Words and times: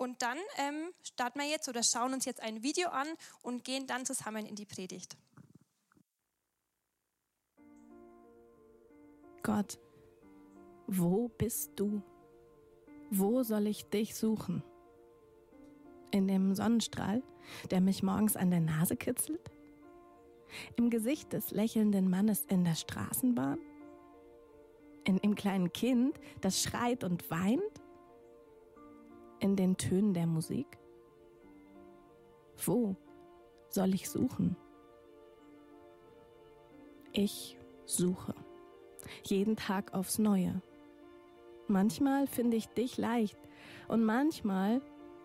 Und 0.00 0.22
dann 0.22 0.38
ähm, 0.56 0.94
starten 1.02 1.40
wir 1.40 1.46
jetzt 1.46 1.68
oder 1.68 1.82
schauen 1.82 2.14
uns 2.14 2.24
jetzt 2.24 2.42
ein 2.42 2.62
Video 2.62 2.88
an 2.88 3.06
und 3.42 3.64
gehen 3.64 3.86
dann 3.86 4.06
zusammen 4.06 4.46
in 4.46 4.54
die 4.54 4.64
Predigt. 4.64 5.18
Gott, 9.42 9.78
wo 10.86 11.28
bist 11.28 11.72
du? 11.76 12.00
Wo 13.10 13.42
soll 13.42 13.66
ich 13.66 13.90
dich 13.90 14.14
suchen? 14.14 14.62
In 16.12 16.28
dem 16.28 16.54
Sonnenstrahl, 16.54 17.22
der 17.70 17.82
mich 17.82 18.02
morgens 18.02 18.36
an 18.36 18.50
der 18.50 18.60
Nase 18.60 18.96
kitzelt? 18.96 19.50
Im 20.76 20.88
Gesicht 20.88 21.34
des 21.34 21.50
lächelnden 21.50 22.08
Mannes 22.08 22.46
in 22.46 22.64
der 22.64 22.74
Straßenbahn? 22.74 23.58
In 25.04 25.18
dem 25.18 25.34
kleinen 25.34 25.74
Kind, 25.74 26.18
das 26.40 26.62
schreit 26.62 27.04
und 27.04 27.30
weint? 27.30 27.79
In 29.40 29.56
den 29.56 29.76
Tönen 29.78 30.12
der 30.12 30.26
Musik? 30.26 30.78
Wo 32.64 32.94
soll 33.70 33.94
ich 33.94 34.10
suchen? 34.10 34.54
Ich 37.12 37.58
suche. 37.86 38.34
Jeden 39.24 39.56
Tag 39.56 39.94
aufs 39.94 40.18
Neue. 40.18 40.60
Manchmal 41.68 42.26
finde 42.26 42.58
ich 42.58 42.68
dich 42.68 42.98
leicht 42.98 43.38
und 43.88 44.04
manchmal 44.04 44.82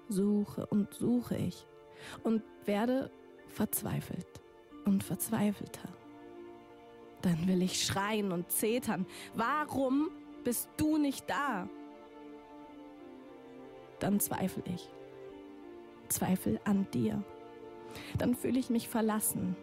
suche 0.08 0.66
und 0.68 0.94
suche 0.94 1.36
ich 1.36 1.68
und 2.24 2.42
werde 2.64 3.12
verzweifelt 3.48 4.28
und 4.86 5.04
verzweifelter. 5.04 5.90
Dann 7.22 7.48
will 7.48 7.62
ich 7.62 7.84
schreien 7.84 8.32
und 8.32 8.50
zetern. 8.50 9.06
Warum 9.34 10.10
bist 10.44 10.70
du 10.78 10.98
nicht 10.98 11.30
da? 11.30 11.68
Dann 14.06 14.20
zweifle 14.20 14.62
ich. 14.68 14.88
Zweifel 16.10 16.60
an 16.64 16.86
dir. 16.94 17.24
Dann 18.20 18.36
fühle 18.36 18.60
ich 18.60 18.70
mich 18.70 18.88
verlassen 18.88 19.56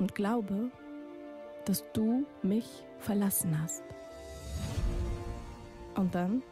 und 0.00 0.16
glaube, 0.16 0.72
dass 1.66 1.84
du 1.92 2.26
mich 2.42 2.84
verlassen 2.98 3.62
hast. 3.62 3.84
Und 5.94 6.16
dann 6.16 6.42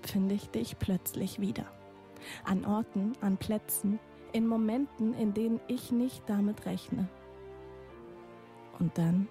finde 0.00 0.34
ich 0.34 0.48
dich 0.48 0.78
plötzlich 0.78 1.42
wieder. 1.42 1.66
An 2.46 2.64
Orten, 2.64 3.12
an 3.20 3.36
Plätzen, 3.36 4.00
in 4.32 4.46
Momenten, 4.46 5.12
in 5.12 5.34
denen 5.34 5.60
ich 5.68 5.92
nicht 5.92 6.22
damit 6.26 6.64
rechne. 6.64 7.06
Und 8.78 8.96
dann 8.96 9.28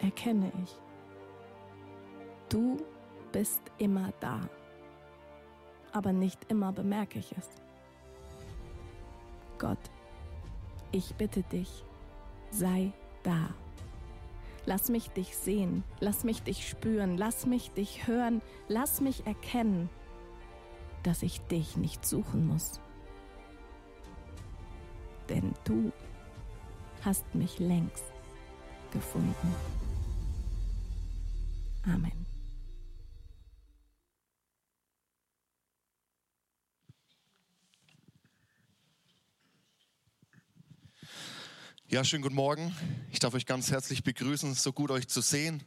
erkenne 0.00 0.50
ich, 0.62 0.74
du 2.48 2.78
bist 3.30 3.60
immer 3.76 4.10
da, 4.20 4.40
aber 5.94 6.12
nicht 6.12 6.50
immer 6.50 6.72
bemerke 6.72 7.18
ich 7.18 7.32
es. 7.38 7.48
Gott, 9.58 9.78
ich 10.90 11.14
bitte 11.14 11.42
dich, 11.44 11.84
sei 12.50 12.92
da. 13.22 13.48
Lass 14.66 14.88
mich 14.88 15.10
dich 15.10 15.36
sehen, 15.36 15.84
lass 16.00 16.24
mich 16.24 16.42
dich 16.42 16.68
spüren, 16.68 17.16
lass 17.16 17.46
mich 17.46 17.70
dich 17.70 18.06
hören, 18.06 18.42
lass 18.68 19.00
mich 19.00 19.26
erkennen, 19.26 19.88
dass 21.02 21.22
ich 21.22 21.40
dich 21.42 21.76
nicht 21.76 22.04
suchen 22.04 22.46
muss. 22.46 22.80
Denn 25.28 25.54
du 25.64 25.92
hast 27.04 27.34
mich 27.34 27.58
längst 27.58 28.04
gefunden. 28.90 29.54
Amen. 31.86 32.23
Ja, 41.86 42.02
schönen 42.02 42.22
guten 42.22 42.34
Morgen. 42.34 42.74
Ich 43.12 43.18
darf 43.18 43.34
euch 43.34 43.44
ganz 43.44 43.70
herzlich 43.70 44.02
begrüßen. 44.02 44.54
So 44.54 44.72
gut 44.72 44.90
euch 44.90 45.06
zu 45.06 45.20
sehen. 45.20 45.62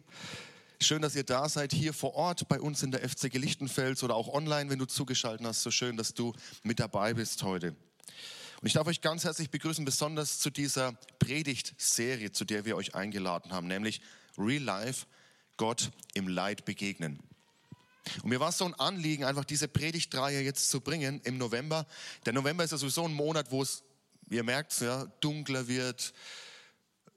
Schön, 0.81 1.03
dass 1.03 1.15
ihr 1.15 1.23
da 1.23 1.47
seid, 1.47 1.71
hier 1.71 1.93
vor 1.93 2.15
Ort 2.15 2.47
bei 2.47 2.59
uns 2.59 2.81
in 2.81 2.89
der 2.89 3.07
FCG 3.07 3.37
Lichtenfels 3.37 4.01
oder 4.01 4.15
auch 4.15 4.27
online, 4.27 4.71
wenn 4.71 4.79
du 4.79 4.85
zugeschaltet 4.85 5.45
hast. 5.45 5.61
So 5.61 5.69
schön, 5.69 5.95
dass 5.95 6.15
du 6.15 6.33
mit 6.63 6.79
dabei 6.79 7.13
bist 7.13 7.43
heute. 7.43 7.67
Und 7.67 8.65
ich 8.65 8.73
darf 8.73 8.87
euch 8.87 9.01
ganz 9.01 9.25
herzlich 9.25 9.51
begrüßen, 9.51 9.85
besonders 9.85 10.39
zu 10.39 10.49
dieser 10.49 10.93
Predigtserie, 11.19 12.31
zu 12.31 12.45
der 12.45 12.65
wir 12.65 12.75
euch 12.77 12.95
eingeladen 12.95 13.51
haben, 13.51 13.67
nämlich 13.67 14.01
Real 14.39 14.63
Life, 14.63 15.05
Gott 15.55 15.91
im 16.15 16.27
Leid 16.27 16.65
begegnen. 16.65 17.19
Und 18.23 18.29
mir 18.29 18.39
war 18.39 18.49
es 18.49 18.57
so 18.57 18.65
ein 18.65 18.73
Anliegen, 18.73 19.23
einfach 19.23 19.45
diese 19.45 19.67
Predigtreihe 19.67 20.41
jetzt 20.41 20.71
zu 20.71 20.81
bringen 20.81 21.21
im 21.25 21.37
November. 21.37 21.85
Der 22.25 22.33
November 22.33 22.63
ist 22.63 22.71
ja 22.71 22.77
sowieso 22.77 23.05
ein 23.05 23.13
Monat, 23.13 23.51
wo 23.51 23.61
es 23.61 23.83
ihr 24.29 24.43
merkt, 24.43 24.79
ja, 24.81 25.05
dunkler 25.21 25.67
wird, 25.67 26.13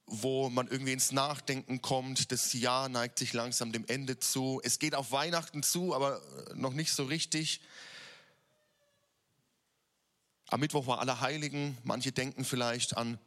wo 0.07 0.49
man 0.51 0.69
irgendwie 0.69 0.93
ins 0.93 1.13
Nachdenken 1.13 1.83
kommt. 1.83 2.33
Das 2.33 2.53
Jahr 2.53 2.89
neigt 2.89 3.19
sich 3.19 3.33
langsam 3.33 3.73
dem 3.73 3.87
Ende 3.87 4.19
zu. 4.19 4.61
Es 4.65 4.79
geht 4.79 4.95
auf 4.95 5.13
Weihnachten 5.13 5.63
zu, 5.63 5.95
aber 5.95 6.21
noch 6.55 6.73
nicht 6.73 6.93
so 6.93 7.05
richtig. 7.05 7.61
Am 10.49 10.61
Mittwoch 10.61 10.87
war 10.87 10.99
Allerheiligen. 10.99 11.79
Manche 11.85 12.11
denken 12.11 12.45
vielleicht 12.45 12.97
an 12.97 13.19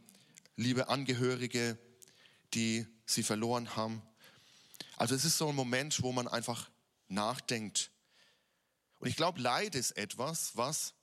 liebe 0.57 0.89
Angehörige, 0.89 1.77
die 2.53 2.85
sie 3.05 3.23
verloren 3.23 3.75
haben. 3.75 4.01
Also 4.97 5.16
es 5.16 5.25
ist 5.25 5.38
so 5.38 5.49
ein 5.49 5.55
Moment, 5.55 6.03
wo 6.03 6.11
man 6.11 6.27
einfach 6.27 6.69
nachdenkt. 7.07 7.91
Und 8.99 9.07
ich 9.07 9.16
glaube, 9.16 9.39
Leid 9.41 9.75
ist 9.75 9.91
etwas, 9.91 10.55
was 10.55 10.93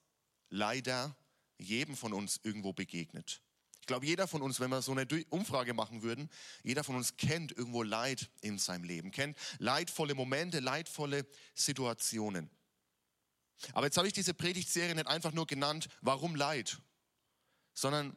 leider 0.49 1.15
jedem 1.61 1.95
von 1.95 2.13
uns 2.13 2.39
irgendwo 2.43 2.73
begegnet. 2.73 3.41
Ich 3.81 3.87
glaube, 3.87 4.05
jeder 4.05 4.27
von 4.27 4.41
uns, 4.41 4.59
wenn 4.59 4.69
wir 4.69 4.81
so 4.81 4.91
eine 4.91 5.07
Umfrage 5.29 5.73
machen 5.73 6.03
würden, 6.03 6.29
jeder 6.63 6.83
von 6.83 6.95
uns 6.95 7.17
kennt 7.17 7.51
irgendwo 7.51 7.81
Leid 7.81 8.29
in 8.41 8.59
seinem 8.59 8.83
Leben, 8.83 9.11
kennt 9.11 9.37
leidvolle 9.57 10.13
Momente, 10.13 10.59
leidvolle 10.59 11.25
Situationen. 11.55 12.49
Aber 13.73 13.87
jetzt 13.87 13.97
habe 13.97 14.07
ich 14.07 14.13
diese 14.13 14.33
Predigtserie 14.33 14.95
nicht 14.95 15.07
einfach 15.07 15.31
nur 15.31 15.47
genannt, 15.47 15.89
warum 16.01 16.35
Leid, 16.35 16.79
sondern 17.73 18.15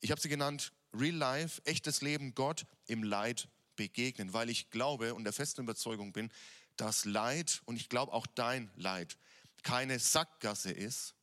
ich 0.00 0.10
habe 0.10 0.20
sie 0.20 0.28
genannt, 0.28 0.72
Real 0.92 1.14
Life, 1.14 1.62
echtes 1.64 2.00
Leben, 2.00 2.34
Gott 2.34 2.66
im 2.86 3.04
Leid 3.04 3.48
begegnen, 3.76 4.32
weil 4.32 4.50
ich 4.50 4.70
glaube 4.70 5.14
und 5.14 5.24
der 5.24 5.32
festen 5.32 5.62
Überzeugung 5.62 6.12
bin, 6.12 6.30
dass 6.76 7.04
Leid 7.04 7.62
und 7.66 7.76
ich 7.76 7.88
glaube 7.88 8.12
auch 8.12 8.26
dein 8.26 8.70
Leid 8.76 9.16
keine 9.62 9.98
Sackgasse 9.98 10.72
ist, 10.72 11.14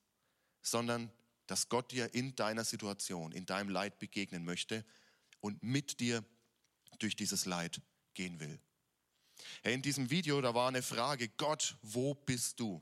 sondern 0.62 1.12
dass 1.48 1.70
Gott 1.70 1.92
dir 1.92 2.14
in 2.14 2.36
deiner 2.36 2.66
Situation, 2.66 3.32
in 3.32 3.46
deinem 3.46 3.70
Leid 3.70 4.00
begegnen 4.00 4.44
möchte 4.44 4.86
und 5.40 5.64
mit 5.64 6.00
dir 6.00 6.24
durch 7.00 7.16
dieses 7.16 7.46
Leid 7.46 7.82
gehen 8.14 8.40
will. 8.40 8.60
Hey, 9.62 9.74
in 9.74 9.82
diesem 9.82 10.10
Video, 10.10 10.42
da 10.42 10.54
war 10.54 10.68
eine 10.68 10.82
Frage, 10.82 11.30
Gott, 11.30 11.76
wo 11.82 12.16
bist 12.16 12.60
du? 12.60 12.82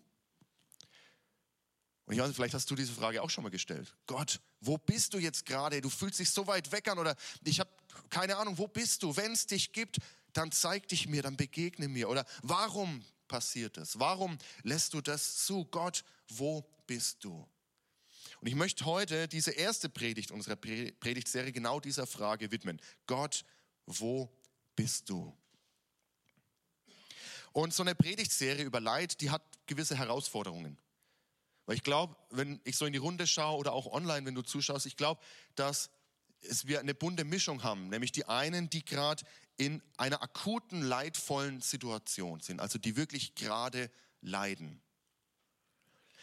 Und 2.06 2.14
ich 2.14 2.20
weiß, 2.20 2.36
vielleicht 2.36 2.54
hast 2.54 2.70
du 2.70 2.76
diese 2.76 2.94
Frage 2.94 3.22
auch 3.22 3.30
schon 3.30 3.44
mal 3.44 3.50
gestellt. 3.50 3.96
Gott, 4.06 4.40
wo 4.62 4.78
bist 4.78 5.14
du 5.14 5.18
jetzt 5.18 5.46
gerade? 5.46 5.82
Du 5.82 5.90
fühlst 5.90 6.20
dich 6.20 6.30
so 6.30 6.46
weit 6.48 6.72
weg 6.72 6.88
an 6.88 7.00
oder 7.00 7.16
ich 7.44 7.60
habe 7.60 7.70
keine 8.10 8.38
Ahnung, 8.38 8.58
wo 8.58 8.68
bist 8.68 9.04
du? 9.04 9.16
Wenn 9.16 9.32
es 9.32 9.48
dich 9.48 9.72
gibt, 9.72 9.98
dann 10.34 10.52
zeig 10.52 10.88
dich 10.88 11.08
mir, 11.08 11.24
dann 11.24 11.38
begegne 11.38 11.88
mir. 11.88 12.10
Oder 12.10 12.26
warum 12.44 13.04
passiert 13.28 13.78
das? 13.78 14.00
Warum 14.00 14.38
lässt 14.64 14.94
du 14.94 15.02
das 15.02 15.46
zu? 15.46 15.66
Gott, 15.66 16.04
wo 16.30 16.62
bist 16.86 17.24
du? 17.24 17.48
Und 18.42 18.48
ich 18.48 18.56
möchte 18.56 18.86
heute 18.86 19.28
diese 19.28 19.52
erste 19.52 19.90
Predigt 19.90 20.32
unserer 20.32 20.56
Predigtserie 20.56 21.52
genau 21.52 21.80
dieser 21.80 22.08
Frage 22.08 22.52
widmen. 22.52 22.82
Gott, 23.08 23.46
wo 23.86 24.30
bist 24.76 25.10
du? 25.10 25.36
Und 27.54 27.74
so 27.74 27.84
eine 27.84 27.96
Predigtserie 27.96 28.66
über 28.66 28.82
Leid, 28.82 29.22
die 29.22 29.30
hat 29.30 29.42
gewisse 29.66 29.98
Herausforderungen. 29.98 30.78
Weil 31.66 31.78
ich 31.78 31.84
glaube, 31.84 32.16
wenn 32.30 32.60
ich 32.64 32.78
so 32.78 32.86
in 32.86 32.94
die 32.94 33.00
Runde 33.00 33.26
schaue 33.26 33.58
oder 33.58 33.74
auch 33.74 33.88
online, 33.88 34.26
wenn 34.26 34.36
du 34.36 34.42
zuschaust, 34.42 34.86
ich 34.86 34.98
glaube, 34.98 35.22
dass 35.56 35.90
es 36.42 36.68
wir 36.68 36.80
eine 36.80 36.94
bunte 36.94 37.24
Mischung 37.24 37.64
haben, 37.64 37.88
nämlich 37.90 38.12
die 38.12 38.26
einen, 38.26 38.70
die 38.70 38.86
gerade 38.86 39.24
in 39.58 39.82
einer 39.98 40.22
akuten, 40.22 40.82
leidvollen 40.82 41.62
Situation 41.62 42.42
sind, 42.42 42.60
also 42.60 42.78
die 42.78 42.96
wirklich 42.96 43.36
gerade 43.36 43.90
leiden. 44.22 44.82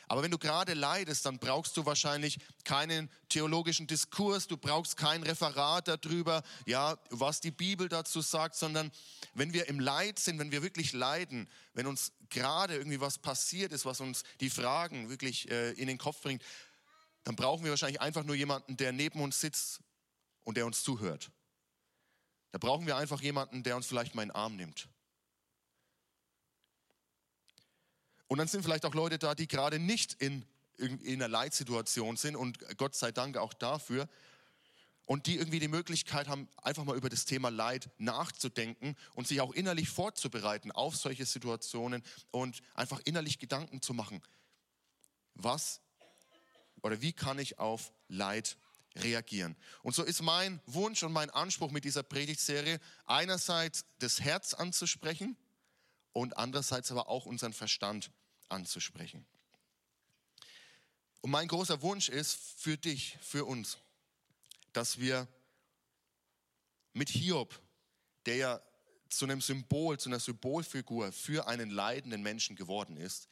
Aber 0.09 0.23
wenn 0.23 0.31
du 0.31 0.39
gerade 0.39 0.75
leidest, 0.75 1.27
dann 1.27 1.39
brauchst 1.39 1.77
du 1.77 1.87
wahrscheinlich 1.87 2.39
keinen 2.65 3.11
theologischen 3.29 3.87
Diskurs, 3.87 4.47
du 4.47 4.57
brauchst 4.57 4.97
kein 4.97 5.23
Referat 5.23 5.89
darüber, 5.89 6.43
ja, 6.67 6.99
was 7.11 7.41
die 7.41 7.51
Bibel 7.51 7.89
dazu 7.89 8.21
sagt, 8.21 8.55
sondern 8.57 8.91
wenn 9.35 9.53
wir 9.53 9.69
im 9.69 9.81
Leid 9.81 10.19
sind, 10.19 10.39
wenn 10.39 10.53
wir 10.53 10.63
wirklich 10.63 10.93
leiden, 10.93 11.49
wenn 11.75 11.87
uns 11.87 12.13
gerade 12.29 12.77
irgendwie 12.77 13.01
was 13.01 13.19
passiert 13.19 13.73
ist, 13.73 13.85
was 13.85 14.01
uns 14.01 14.23
die 14.41 14.51
Fragen 14.51 15.09
wirklich 15.09 15.51
äh, 15.51 15.73
in 15.73 15.87
den 15.87 15.99
Kopf 15.99 16.21
bringt, 16.21 16.43
dann 17.25 17.37
brauchen 17.37 17.65
wir 17.65 17.71
wahrscheinlich 17.71 18.01
einfach 18.01 18.25
nur 18.25 18.35
jemanden, 18.35 18.77
der 18.77 18.93
neben 18.93 19.21
uns 19.21 19.41
sitzt 19.41 19.81
und 20.45 20.57
der 20.57 20.67
uns 20.67 20.83
zuhört. 20.83 21.31
Da 22.51 22.59
brauchen 22.59 22.87
wir 22.87 22.97
einfach 22.97 23.21
jemanden, 23.23 23.63
der 23.63 23.77
uns 23.77 23.87
vielleicht 23.87 24.15
mal 24.15 24.23
in 24.23 24.29
den 24.29 24.37
Arm 24.37 24.57
nimmt. 24.57 24.89
Und 28.33 28.39
dann 28.39 28.49
sind 28.49 28.63
vielleicht 28.63 28.87
auch 28.87 28.95
Leute 28.95 29.19
da, 29.19 29.35
die 29.35 29.47
gerade 29.47 29.79
nicht 29.79 30.15
in, 30.15 30.47
in 30.79 31.23
einer 31.23 31.29
Leitsituation 31.29 32.17
sind 32.17 32.35
und 32.35 32.59
Gott 32.79 32.95
sei 32.95 33.13
Dank 33.13 33.37
auch 33.37 33.53
dafür. 33.53 34.09
Und 35.05 35.27
die 35.27 35.37
irgendwie 35.37 35.59
die 35.59 35.69
Möglichkeit 35.69 36.29
haben, 36.29 36.49
einfach 36.57 36.85
mal 36.85 36.97
über 36.97 37.11
das 37.11 37.27
Thema 37.27 37.51
Leid 37.51 37.91
nachzudenken 37.99 38.97
und 39.13 39.29
sich 39.29 39.43
auch 39.43 39.53
innerlich 39.53 39.91
vorzubereiten 39.91 40.73
auf 40.73 40.97
solche 40.97 41.27
Situationen 41.27 42.03
und 42.31 42.63
einfach 42.73 43.01
innerlich 43.05 43.39
Gedanken 43.39 43.83
zu 43.83 43.93
machen. 43.93 44.23
Was 45.35 45.83
oder 46.81 47.03
wie 47.03 47.13
kann 47.13 47.39
ich 47.39 47.59
auf 47.59 47.93
Leid 48.09 48.57
reagieren? 48.97 49.57
Und 49.83 49.95
so 49.95 50.05
ist 50.05 50.23
mein 50.23 50.59
Wunsch 50.65 51.03
und 51.03 51.13
mein 51.13 51.29
Anspruch 51.29 51.71
mit 51.71 51.85
dieser 51.85 52.03
Predigtserie 52.03 52.81
einerseits 53.05 53.85
das 53.99 54.23
Herz 54.23 54.55
anzusprechen 54.55 55.37
und 56.15 56.39
andererseits 56.39 56.91
aber 56.91 57.11
auch 57.11 57.27
unseren 57.27 57.53
Verstand 57.53 58.11
anzusprechen. 58.53 59.27
Und 61.21 61.31
mein 61.31 61.49
großer 61.49 61.83
Wunsch 61.83 62.09
ist 62.09 62.37
für 62.57 62.77
dich, 62.77 63.17
für 63.21 63.45
uns, 63.45 63.79
dass 64.73 64.99
wir 64.99 65.29
mit 66.93 67.09
Hiob, 67.09 67.61
der 68.27 68.37
ja 68.37 68.63
zu 69.09 69.25
einem 69.25 69.41
Symbol, 69.41 69.99
zu 69.99 70.09
einer 70.09 70.21
Symbolfigur 70.21 71.13
für 71.13 71.47
einen 71.47 71.71
leidenden 71.71 72.23
Menschen 72.23 72.57
geworden 72.57 72.97
ist, 72.97 73.29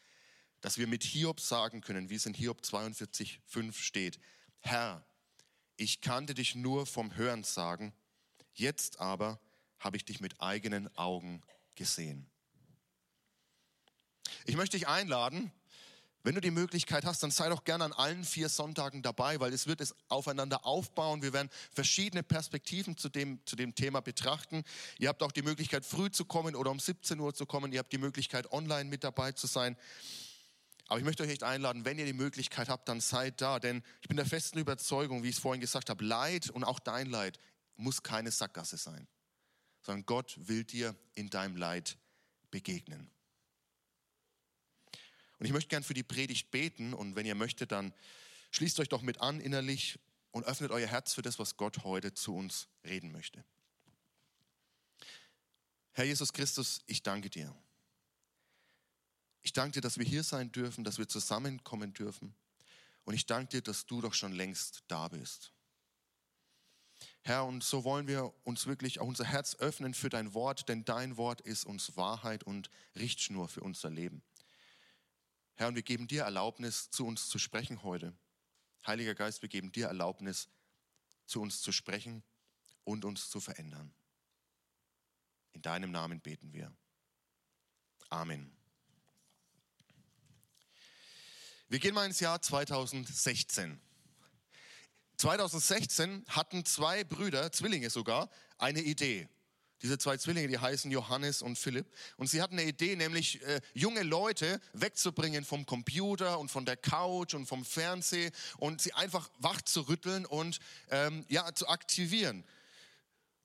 dass 0.60 0.78
wir 0.78 0.86
mit 0.86 1.02
Hiob 1.02 1.40
sagen 1.40 1.80
können, 1.80 2.10
wie 2.10 2.16
es 2.16 2.26
in 2.26 2.34
Hiob 2.34 2.64
42, 2.64 3.40
5 3.46 3.78
steht, 3.78 4.20
Herr, 4.60 5.04
ich 5.76 6.00
kannte 6.00 6.34
dich 6.34 6.54
nur 6.54 6.86
vom 6.86 7.16
Hören 7.16 7.44
sagen, 7.44 7.94
jetzt 8.54 9.00
aber 9.00 9.40
habe 9.78 9.96
ich 9.96 10.04
dich 10.04 10.20
mit 10.20 10.40
eigenen 10.40 10.94
Augen 10.96 11.42
gesehen. 11.74 12.29
Ich 14.46 14.56
möchte 14.56 14.76
dich 14.76 14.88
einladen, 14.88 15.52
wenn 16.22 16.34
du 16.34 16.40
die 16.42 16.50
Möglichkeit 16.50 17.06
hast, 17.06 17.22
dann 17.22 17.30
sei 17.30 17.48
doch 17.48 17.64
gerne 17.64 17.84
an 17.84 17.92
allen 17.94 18.24
vier 18.24 18.50
Sonntagen 18.50 19.02
dabei, 19.02 19.40
weil 19.40 19.54
es 19.54 19.66
wird 19.66 19.80
es 19.80 19.94
aufeinander 20.08 20.66
aufbauen. 20.66 21.22
Wir 21.22 21.32
werden 21.32 21.48
verschiedene 21.72 22.22
Perspektiven 22.22 22.98
zu 22.98 23.08
dem, 23.08 23.40
zu 23.46 23.56
dem 23.56 23.74
Thema 23.74 24.00
betrachten. 24.00 24.62
Ihr 24.98 25.08
habt 25.08 25.22
auch 25.22 25.32
die 25.32 25.40
Möglichkeit, 25.42 25.86
früh 25.86 26.10
zu 26.10 26.26
kommen 26.26 26.54
oder 26.54 26.70
um 26.70 26.78
17 26.78 27.18
Uhr 27.20 27.32
zu 27.32 27.46
kommen. 27.46 27.72
Ihr 27.72 27.78
habt 27.78 27.92
die 27.92 27.98
Möglichkeit, 27.98 28.52
online 28.52 28.90
mit 28.90 29.02
dabei 29.02 29.32
zu 29.32 29.46
sein. 29.46 29.78
Aber 30.88 30.98
ich 30.98 31.04
möchte 31.04 31.22
euch 31.22 31.30
echt 31.30 31.42
einladen, 31.42 31.86
wenn 31.86 31.98
ihr 31.98 32.04
die 32.04 32.12
Möglichkeit 32.12 32.68
habt, 32.68 32.88
dann 32.88 33.00
seid 33.00 33.40
da. 33.40 33.58
Denn 33.58 33.82
ich 34.02 34.08
bin 34.08 34.18
der 34.18 34.26
festen 34.26 34.58
Überzeugung, 34.58 35.22
wie 35.22 35.30
ich 35.30 35.36
es 35.36 35.40
vorhin 35.40 35.60
gesagt 35.60 35.88
habe, 35.88 36.04
Leid 36.04 36.50
und 36.50 36.64
auch 36.64 36.80
dein 36.80 37.08
Leid 37.08 37.38
muss 37.76 38.02
keine 38.02 38.30
Sackgasse 38.30 38.76
sein, 38.76 39.08
sondern 39.80 40.04
Gott 40.04 40.36
will 40.36 40.64
dir 40.64 40.94
in 41.14 41.30
deinem 41.30 41.56
Leid 41.56 41.96
begegnen. 42.50 43.10
Und 45.40 45.46
ich 45.46 45.52
möchte 45.52 45.68
gern 45.68 45.82
für 45.82 45.94
die 45.94 46.02
Predigt 46.02 46.50
beten 46.50 46.92
und 46.92 47.16
wenn 47.16 47.24
ihr 47.24 47.34
möchtet, 47.34 47.72
dann 47.72 47.94
schließt 48.50 48.78
euch 48.78 48.90
doch 48.90 49.00
mit 49.00 49.22
an 49.22 49.40
innerlich 49.40 49.98
und 50.32 50.44
öffnet 50.44 50.70
euer 50.70 50.86
Herz 50.86 51.14
für 51.14 51.22
das, 51.22 51.38
was 51.38 51.56
Gott 51.56 51.82
heute 51.82 52.12
zu 52.12 52.36
uns 52.36 52.68
reden 52.84 53.10
möchte. 53.10 53.42
Herr 55.92 56.04
Jesus 56.04 56.34
Christus, 56.34 56.82
ich 56.86 57.02
danke 57.02 57.30
dir. 57.30 57.56
Ich 59.40 59.54
danke 59.54 59.72
dir, 59.72 59.80
dass 59.80 59.96
wir 59.96 60.04
hier 60.04 60.22
sein 60.22 60.52
dürfen, 60.52 60.84
dass 60.84 60.98
wir 60.98 61.08
zusammenkommen 61.08 61.94
dürfen. 61.94 62.34
Und 63.04 63.14
ich 63.14 63.24
danke 63.24 63.48
dir, 63.48 63.62
dass 63.62 63.86
du 63.86 64.02
doch 64.02 64.12
schon 64.12 64.32
längst 64.32 64.84
da 64.88 65.08
bist. 65.08 65.54
Herr, 67.22 67.46
und 67.46 67.64
so 67.64 67.84
wollen 67.84 68.06
wir 68.06 68.34
uns 68.44 68.66
wirklich 68.66 69.00
auch 69.00 69.06
unser 69.06 69.24
Herz 69.24 69.56
öffnen 69.56 69.94
für 69.94 70.10
dein 70.10 70.34
Wort, 70.34 70.68
denn 70.68 70.84
dein 70.84 71.16
Wort 71.16 71.40
ist 71.40 71.64
uns 71.64 71.96
Wahrheit 71.96 72.44
und 72.44 72.68
Richtschnur 72.94 73.48
für 73.48 73.62
unser 73.62 73.88
Leben. 73.88 74.22
Herr, 75.60 75.68
und 75.68 75.74
wir 75.74 75.82
geben 75.82 76.08
dir 76.08 76.22
Erlaubnis, 76.22 76.88
zu 76.88 77.06
uns 77.06 77.28
zu 77.28 77.38
sprechen 77.38 77.82
heute. 77.82 78.14
Heiliger 78.86 79.14
Geist, 79.14 79.42
wir 79.42 79.50
geben 79.50 79.70
dir 79.70 79.88
Erlaubnis, 79.88 80.48
zu 81.26 81.42
uns 81.42 81.60
zu 81.60 81.70
sprechen 81.70 82.22
und 82.84 83.04
uns 83.04 83.28
zu 83.28 83.40
verändern. 83.40 83.92
In 85.52 85.60
deinem 85.60 85.90
Namen 85.90 86.22
beten 86.22 86.54
wir. 86.54 86.74
Amen. 88.08 88.50
Wir 91.68 91.78
gehen 91.78 91.92
mal 91.92 92.06
ins 92.06 92.20
Jahr 92.20 92.40
2016. 92.40 93.78
2016 95.18 96.24
hatten 96.28 96.64
zwei 96.64 97.04
Brüder, 97.04 97.52
Zwillinge 97.52 97.90
sogar, 97.90 98.30
eine 98.56 98.80
Idee. 98.80 99.28
Diese 99.82 99.96
zwei 99.96 100.16
Zwillinge, 100.18 100.48
die 100.48 100.58
heißen 100.58 100.90
Johannes 100.90 101.40
und 101.40 101.58
Philipp. 101.58 101.86
Und 102.16 102.28
sie 102.28 102.42
hatten 102.42 102.58
eine 102.58 102.68
Idee, 102.68 102.96
nämlich 102.96 103.42
äh, 103.42 103.60
junge 103.72 104.02
Leute 104.02 104.60
wegzubringen 104.74 105.44
vom 105.44 105.64
Computer 105.64 106.38
und 106.38 106.50
von 106.50 106.66
der 106.66 106.76
Couch 106.76 107.34
und 107.34 107.46
vom 107.46 107.64
Fernseh 107.64 108.30
und 108.58 108.82
sie 108.82 108.92
einfach 108.92 109.30
wach 109.38 109.62
zu 109.62 109.82
rütteln 109.88 110.26
und 110.26 110.58
ähm, 110.90 111.24
ja, 111.28 111.54
zu 111.54 111.68
aktivieren. 111.68 112.44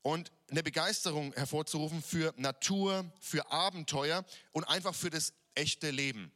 Und 0.01 0.31
eine 0.51 0.61
Begeisterung 0.61 1.33
hervorzurufen 1.33 2.03
für 2.03 2.33
Natur, 2.37 3.05
für 3.19 3.51
Abenteuer 3.51 4.25
und 4.51 4.65
einfach 4.65 4.93
für 4.93 5.09
das 5.09 5.33
echte 5.55 5.89
Leben. 5.89 6.31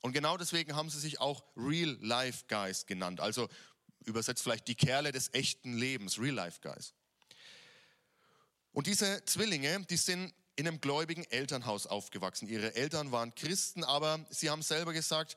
Und 0.00 0.12
genau 0.12 0.36
deswegen 0.36 0.74
haben 0.74 0.90
sie 0.90 0.98
sich 0.98 1.20
auch 1.20 1.44
Real 1.56 1.96
Life 2.00 2.44
Guys 2.48 2.86
genannt. 2.86 3.20
Also 3.20 3.48
übersetzt 4.04 4.42
vielleicht 4.42 4.68
die 4.68 4.74
Kerle 4.74 5.12
des 5.12 5.32
echten 5.32 5.76
Lebens, 5.76 6.18
Real 6.18 6.34
Life 6.34 6.60
Guys. 6.62 6.94
Und 8.72 8.86
diese 8.86 9.24
Zwillinge, 9.24 9.84
die 9.88 9.96
sind 9.96 10.32
in 10.56 10.66
einem 10.66 10.80
gläubigen 10.80 11.24
Elternhaus 11.24 11.86
aufgewachsen. 11.86 12.48
Ihre 12.48 12.74
Eltern 12.74 13.12
waren 13.12 13.34
Christen, 13.34 13.84
aber 13.84 14.24
sie 14.30 14.50
haben 14.50 14.62
selber 14.62 14.92
gesagt, 14.92 15.36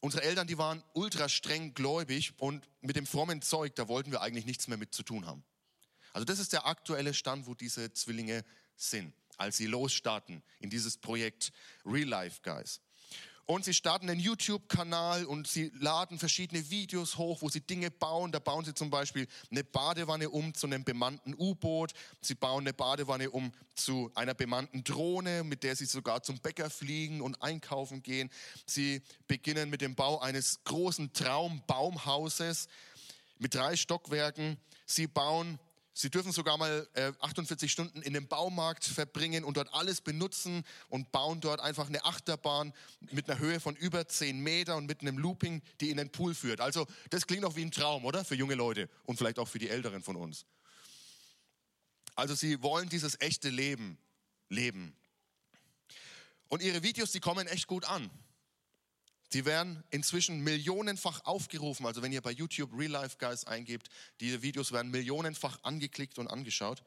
unsere 0.00 0.22
Eltern, 0.22 0.46
die 0.46 0.58
waren 0.58 0.82
ultra 0.92 1.28
streng 1.28 1.74
gläubig 1.74 2.32
und 2.38 2.66
mit 2.80 2.96
dem 2.96 3.06
frommen 3.06 3.42
Zeug, 3.42 3.74
da 3.74 3.88
wollten 3.88 4.10
wir 4.10 4.22
eigentlich 4.22 4.46
nichts 4.46 4.68
mehr 4.68 4.78
mit 4.78 4.94
zu 4.94 5.02
tun 5.02 5.26
haben. 5.26 5.44
Also 6.12 6.24
das 6.24 6.38
ist 6.38 6.52
der 6.52 6.66
aktuelle 6.66 7.14
Stand, 7.14 7.46
wo 7.46 7.54
diese 7.54 7.92
Zwillinge 7.92 8.44
sind 8.76 9.12
als 9.36 9.56
sie 9.56 9.66
losstarten 9.66 10.42
in 10.60 10.70
dieses 10.70 10.96
Projekt 10.96 11.52
Real 11.84 12.08
Life 12.08 12.40
Guys. 12.42 12.80
Und 13.46 13.64
sie 13.64 13.74
starten 13.74 14.08
einen 14.08 14.20
YouTube-Kanal 14.20 15.26
und 15.26 15.46
sie 15.46 15.70
laden 15.78 16.18
verschiedene 16.18 16.70
Videos 16.70 17.18
hoch, 17.18 17.42
wo 17.42 17.50
sie 17.50 17.60
Dinge 17.60 17.90
bauen. 17.90 18.32
Da 18.32 18.38
bauen 18.38 18.64
sie 18.64 18.72
zum 18.72 18.88
Beispiel 18.88 19.26
eine 19.50 19.62
Badewanne 19.62 20.30
um 20.30 20.54
zu 20.54 20.66
einem 20.66 20.82
bemannten 20.82 21.34
U-Boot. 21.34 21.92
Sie 22.22 22.34
bauen 22.34 22.64
eine 22.64 22.72
Badewanne 22.72 23.30
um 23.30 23.52
zu 23.74 24.10
einer 24.14 24.32
bemannten 24.32 24.82
Drohne, 24.82 25.44
mit 25.44 25.62
der 25.62 25.76
sie 25.76 25.84
sogar 25.84 26.22
zum 26.22 26.38
Bäcker 26.38 26.70
fliegen 26.70 27.20
und 27.20 27.42
einkaufen 27.42 28.02
gehen. 28.02 28.30
Sie 28.64 29.02
beginnen 29.26 29.68
mit 29.68 29.82
dem 29.82 29.94
Bau 29.94 30.20
eines 30.20 30.64
großen 30.64 31.12
Traumbaumhauses 31.12 32.68
mit 33.38 33.54
drei 33.54 33.76
Stockwerken. 33.76 34.56
Sie 34.86 35.06
bauen 35.06 35.58
Sie 35.96 36.10
dürfen 36.10 36.32
sogar 36.32 36.58
mal 36.58 36.88
äh, 36.94 37.12
48 37.20 37.70
Stunden 37.70 38.02
in 38.02 38.14
dem 38.14 38.26
Baumarkt 38.26 38.84
verbringen 38.84 39.44
und 39.44 39.56
dort 39.56 39.72
alles 39.72 40.00
benutzen 40.00 40.64
und 40.88 41.12
bauen 41.12 41.40
dort 41.40 41.60
einfach 41.60 41.86
eine 41.86 42.04
Achterbahn 42.04 42.72
mit 43.12 43.30
einer 43.30 43.38
Höhe 43.38 43.60
von 43.60 43.76
über 43.76 44.08
10 44.08 44.40
Meter 44.40 44.76
und 44.76 44.86
mit 44.86 45.02
einem 45.02 45.18
Looping, 45.18 45.62
die 45.80 45.90
in 45.90 45.96
den 45.96 46.10
Pool 46.10 46.34
führt. 46.34 46.60
Also 46.60 46.88
das 47.10 47.28
klingt 47.28 47.44
auch 47.44 47.54
wie 47.54 47.64
ein 47.64 47.70
Traum, 47.70 48.04
oder? 48.04 48.24
Für 48.24 48.34
junge 48.34 48.56
Leute 48.56 48.90
und 49.04 49.18
vielleicht 49.18 49.38
auch 49.38 49.46
für 49.46 49.60
die 49.60 49.68
Älteren 49.68 50.02
von 50.02 50.16
uns. 50.16 50.44
Also 52.16 52.34
sie 52.34 52.60
wollen 52.60 52.88
dieses 52.88 53.20
echte 53.20 53.48
Leben 53.48 53.96
leben. 54.48 54.96
Und 56.48 56.60
ihre 56.60 56.82
Videos, 56.82 57.12
die 57.12 57.20
kommen 57.20 57.46
echt 57.46 57.68
gut 57.68 57.84
an. 57.84 58.10
Sie 59.34 59.46
werden 59.46 59.82
inzwischen 59.90 60.44
millionenfach 60.44 61.24
aufgerufen. 61.24 61.86
Also 61.86 62.02
wenn 62.02 62.12
ihr 62.12 62.22
bei 62.22 62.30
YouTube 62.30 62.70
Real 62.72 62.92
Life 62.92 63.16
Guys 63.18 63.44
eingebt, 63.44 63.88
diese 64.20 64.42
Videos 64.42 64.70
werden 64.70 64.92
millionenfach 64.92 65.58
angeklickt 65.64 66.20
und 66.20 66.28
angeschaut. 66.28 66.84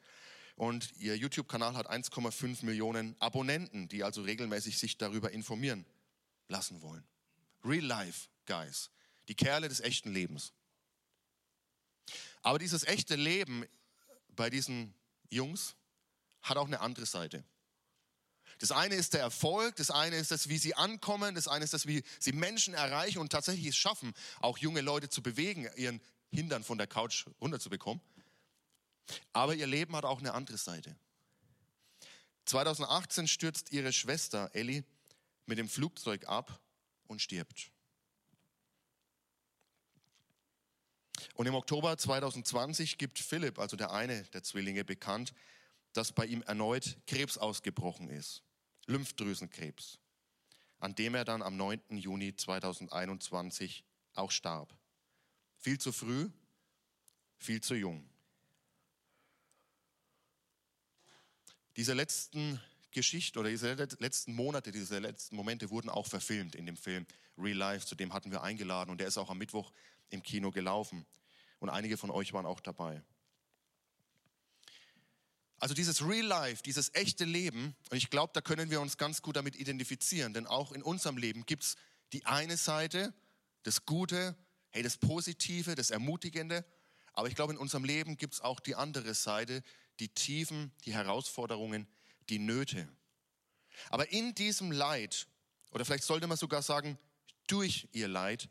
Und 0.55 0.93
ihr 0.97 1.17
YouTube-Kanal 1.17 1.75
hat 1.75 1.91
1,5 1.91 2.63
Millionen 2.63 3.17
Abonnenten, 3.19 3.89
die 3.89 4.01
also 4.01 4.21
regelmäßig 4.21 4.77
sich 4.77 4.97
darüber 4.97 5.31
informieren 5.31 5.85
lassen 6.47 6.81
wollen. 6.81 7.03
Real 7.65 7.83
Life 7.83 8.29
Guys, 8.45 8.91
die 9.27 9.35
Kerle 9.35 9.67
des 9.67 9.81
echten 9.81 10.13
Lebens. 10.13 10.53
Aber 12.43 12.59
dieses 12.59 12.85
echte 12.85 13.17
Leben 13.17 13.65
bei 14.29 14.49
diesen 14.49 14.93
Jungs 15.29 15.75
hat 16.43 16.55
auch 16.55 16.67
eine 16.67 16.79
andere 16.79 17.07
Seite. 17.07 17.43
Das 18.59 18.71
eine 18.71 18.95
ist 18.95 19.13
der 19.13 19.21
Erfolg, 19.21 19.75
das 19.75 19.91
eine 19.91 20.15
ist 20.15 20.31
das, 20.31 20.49
wie 20.49 20.57
sie 20.57 20.73
ankommen, 20.75 21.35
das 21.35 21.47
eine 21.47 21.63
ist 21.63 21.73
das, 21.73 21.85
wie 21.85 22.03
sie 22.19 22.31
Menschen 22.31 22.73
erreichen 22.73 23.19
und 23.19 23.31
tatsächlich 23.31 23.67
es 23.67 23.77
schaffen, 23.77 24.13
auch 24.39 24.57
junge 24.57 24.81
Leute 24.81 25.09
zu 25.09 25.21
bewegen, 25.21 25.69
ihren 25.75 26.01
Hintern 26.31 26.63
von 26.63 26.77
der 26.77 26.87
Couch 26.87 27.25
runterzubekommen. 27.39 28.01
Aber 29.33 29.55
ihr 29.55 29.67
Leben 29.67 29.95
hat 29.95 30.05
auch 30.05 30.19
eine 30.19 30.33
andere 30.33 30.57
Seite. 30.57 30.95
2018 32.45 33.27
stürzt 33.27 33.71
ihre 33.71 33.93
Schwester 33.93 34.49
Ellie 34.53 34.83
mit 35.45 35.57
dem 35.57 35.69
Flugzeug 35.69 36.27
ab 36.27 36.59
und 37.07 37.21
stirbt. 37.21 37.71
Und 41.35 41.45
im 41.45 41.55
Oktober 41.55 41.97
2020 41.97 42.97
gibt 42.97 43.19
Philipp, 43.19 43.59
also 43.59 43.77
der 43.77 43.91
eine 43.91 44.23
der 44.23 44.43
Zwillinge, 44.43 44.83
bekannt, 44.83 45.33
dass 45.93 46.11
bei 46.11 46.25
ihm 46.25 46.41
erneut 46.43 46.97
Krebs 47.05 47.37
ausgebrochen 47.37 48.09
ist. 48.09 48.43
Lymphdrüsenkrebs, 48.87 49.99
an 50.79 50.95
dem 50.95 51.15
er 51.15 51.25
dann 51.25 51.41
am 51.41 51.55
9. 51.55 51.97
Juni 51.97 52.35
2021 52.35 53.83
auch 54.15 54.31
starb. 54.31 54.75
Viel 55.57 55.77
zu 55.77 55.91
früh, 55.91 56.29
viel 57.37 57.61
zu 57.61 57.75
jung. 57.75 58.09
Diese 61.75 61.93
letzten 61.93 62.59
Geschichten 62.91 63.37
oder 63.37 63.49
diese 63.49 63.73
letzten 63.99 64.33
Monate, 64.33 64.71
diese 64.71 64.97
letzten 64.97 65.35
Momente 65.35 65.69
wurden 65.69 65.89
auch 65.89 66.07
verfilmt 66.07 66.55
in 66.55 66.65
dem 66.65 66.77
Film 66.77 67.05
Real 67.37 67.57
Life, 67.57 67.85
zu 67.85 67.95
dem 67.95 68.13
hatten 68.13 68.31
wir 68.31 68.41
eingeladen 68.41 68.89
und 68.89 68.99
der 68.99 69.07
ist 69.07 69.17
auch 69.17 69.29
am 69.29 69.37
Mittwoch 69.37 69.71
im 70.09 70.23
Kino 70.23 70.51
gelaufen. 70.51 71.05
Und 71.59 71.69
einige 71.69 71.97
von 71.97 72.09
euch 72.09 72.33
waren 72.33 72.45
auch 72.45 72.59
dabei. 72.59 73.03
Also 75.59 75.73
dieses 75.73 76.07
Real 76.07 76.25
Life, 76.25 76.61
dieses 76.63 76.93
echte 76.93 77.25
Leben, 77.25 77.75
und 77.89 77.97
ich 77.97 78.09
glaube, 78.09 78.31
da 78.33 78.41
können 78.41 78.69
wir 78.69 78.79
uns 78.79 78.97
ganz 78.97 79.21
gut 79.21 79.35
damit 79.35 79.55
identifizieren, 79.55 80.33
denn 80.33 80.45
auch 80.45 80.71
in 80.71 80.83
unserem 80.83 81.17
Leben 81.17 81.45
gibt 81.45 81.63
es 81.63 81.75
die 82.13 82.25
eine 82.25 82.57
Seite, 82.57 83.13
das 83.63 83.85
Gute, 83.85 84.35
hey, 84.69 84.83
das 84.83 84.97
Positive, 84.97 85.75
das 85.75 85.89
Ermutigende, 85.89 86.63
aber 87.13 87.27
ich 87.27 87.35
glaube, 87.35 87.53
in 87.53 87.59
unserem 87.59 87.83
Leben 87.83 88.17
gibt 88.17 88.35
es 88.35 88.41
auch 88.41 88.59
die 88.59 88.75
andere 88.75 89.15
Seite, 89.15 89.63
die 89.99 90.09
Tiefen, 90.09 90.71
die 90.85 90.93
Herausforderungen, 90.93 91.87
die 92.29 92.37
Nöte. 92.37 92.87
Aber 93.89 94.11
in 94.11 94.35
diesem 94.35 94.71
Leid, 94.71 95.27
oder 95.71 95.83
vielleicht 95.83 96.03
sollte 96.03 96.27
man 96.27 96.37
sogar 96.37 96.61
sagen, 96.61 96.99
durch 97.47 97.87
ihr 97.93 98.07
Leid, 98.07 98.49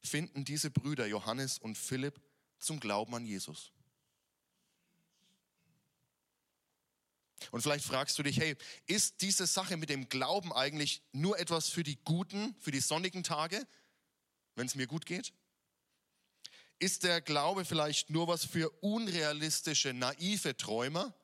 finden 0.00 0.44
diese 0.44 0.70
Brüder 0.70 1.06
Johannes 1.06 1.58
und 1.58 1.76
Philipp 1.76 2.20
zum 2.58 2.78
Glauben 2.78 3.14
an 3.14 3.26
Jesus. 3.26 3.72
Und 7.50 7.62
vielleicht 7.62 7.84
fragst 7.84 8.18
du 8.18 8.22
dich, 8.22 8.38
hey, 8.38 8.56
ist 8.86 9.20
diese 9.20 9.46
Sache 9.46 9.76
mit 9.76 9.90
dem 9.90 10.08
Glauben 10.08 10.52
eigentlich 10.52 11.02
nur 11.12 11.38
etwas 11.38 11.68
für 11.68 11.82
die 11.82 11.98
guten, 12.04 12.54
für 12.60 12.70
die 12.70 12.80
sonnigen 12.80 13.22
Tage, 13.22 13.66
wenn 14.54 14.66
es 14.66 14.74
mir 14.74 14.86
gut 14.86 15.06
geht? 15.06 15.32
Ist 16.78 17.04
der 17.04 17.20
Glaube 17.20 17.64
vielleicht 17.64 18.10
nur 18.10 18.28
was 18.28 18.44
für 18.44 18.70
unrealistische, 18.82 19.92
naive 19.92 20.56
Träumer, 20.56 21.14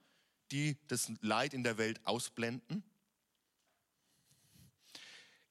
die 0.51 0.79
das 0.89 1.11
Leid 1.21 1.55
in 1.55 1.63
der 1.63 1.79
Welt 1.79 2.01
ausblenden? 2.07 2.83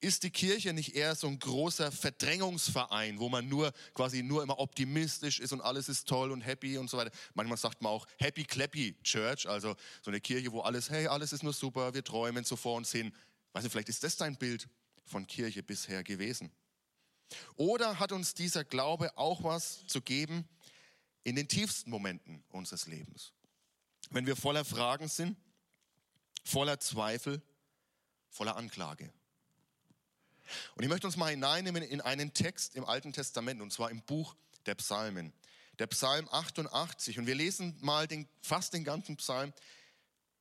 Ist 0.03 0.24
die 0.24 0.31
Kirche 0.31 0.74
nicht 0.74 0.96
eher 0.96 1.13
so 1.13 1.27
ein 1.27 1.38
großer 1.38 1.91
Verdrängungsverein, 1.91 3.20
wo 3.20 3.29
man 3.29 3.48
nur 3.48 3.72
quasi 3.93 4.24
nur 4.24 4.41
immer 4.41 4.58
optimistisch 4.58 5.39
ist 5.39 5.53
und 5.53 5.62
alles 5.62 5.89
ist 5.89 6.08
toll 6.08 6.31
und 6.31 6.41
happy 6.41 6.79
und 6.79 6.89
so 6.89 6.98
weiter? 6.98 7.12
Manchmal 7.36 7.60
sagt 7.60 7.84
man 7.84 7.91
auch 7.91 8.08
Happy 8.17 8.43
Clappy 8.43 8.96
Church, 9.03 9.48
also 9.48 9.75
so 10.01 10.10
eine 10.10 10.20
Kirche, 10.20 10.51
wo 10.51 10.62
alles, 10.62 10.89
hey, 10.89 11.05
alles 11.05 11.34
ist 11.34 11.43
nur 11.43 11.53
super, 11.53 11.93
wir 11.93 12.03
träumen 12.03 12.43
so 12.43 12.55
vor 12.55 12.77
uns 12.77 12.91
hin. 12.91 13.13
Weißt 13.53 13.67
du, 13.67 13.70
vielleicht 13.70 13.89
ist 13.89 14.03
das 14.03 14.17
dein 14.17 14.38
Bild 14.38 14.67
von 15.03 15.27
Kirche 15.27 15.62
bisher 15.62 16.03
gewesen. 16.03 16.51
Oder 17.55 18.00
hat 18.00 18.12
uns 18.12 18.34
dieser 18.34 18.63
Glaube 18.63 19.15
auch 19.20 19.43
was 19.43 19.86
zu 19.86 20.01
geben 20.01 20.50
in 21.24 21.36
den 21.36 21.48
tiefsten 21.48 21.91
Momenten 21.91 22.43
unseres 22.50 22.88
Lebens? 22.88 23.34
Wenn 24.10 24.25
wir 24.25 24.36
voller 24.36 24.65
Fragen 24.65 25.08
sind, 25.08 25.38
voller 26.43 26.79
Zweifel, 26.79 27.39
voller 28.29 28.55
Anklage. 28.55 29.13
Und 30.75 30.84
ich 30.84 30.89
möchte 30.89 31.08
uns 31.08 31.17
mal 31.17 31.31
hineinnehmen 31.31 31.84
in 31.84 32.01
einen 32.01 32.34
Text 32.34 32.75
im 32.75 32.86
Alten 32.86 33.13
Testament, 33.13 33.62
und 33.62 33.72
zwar 33.72 33.91
im 33.91 34.01
Buch 34.01 34.36
der 34.65 34.75
Psalmen. 34.75 35.34
Der 35.79 35.88
Psalm 35.88 36.27
88. 36.31 37.20
Und 37.20 37.27
wir 37.27 37.36
lesen 37.36 37.77
mal 37.81 38.08
den, 38.08 38.27
fast 38.41 38.74
den 38.74 38.84
ganzen 38.84 39.17
Psalm, 39.17 39.53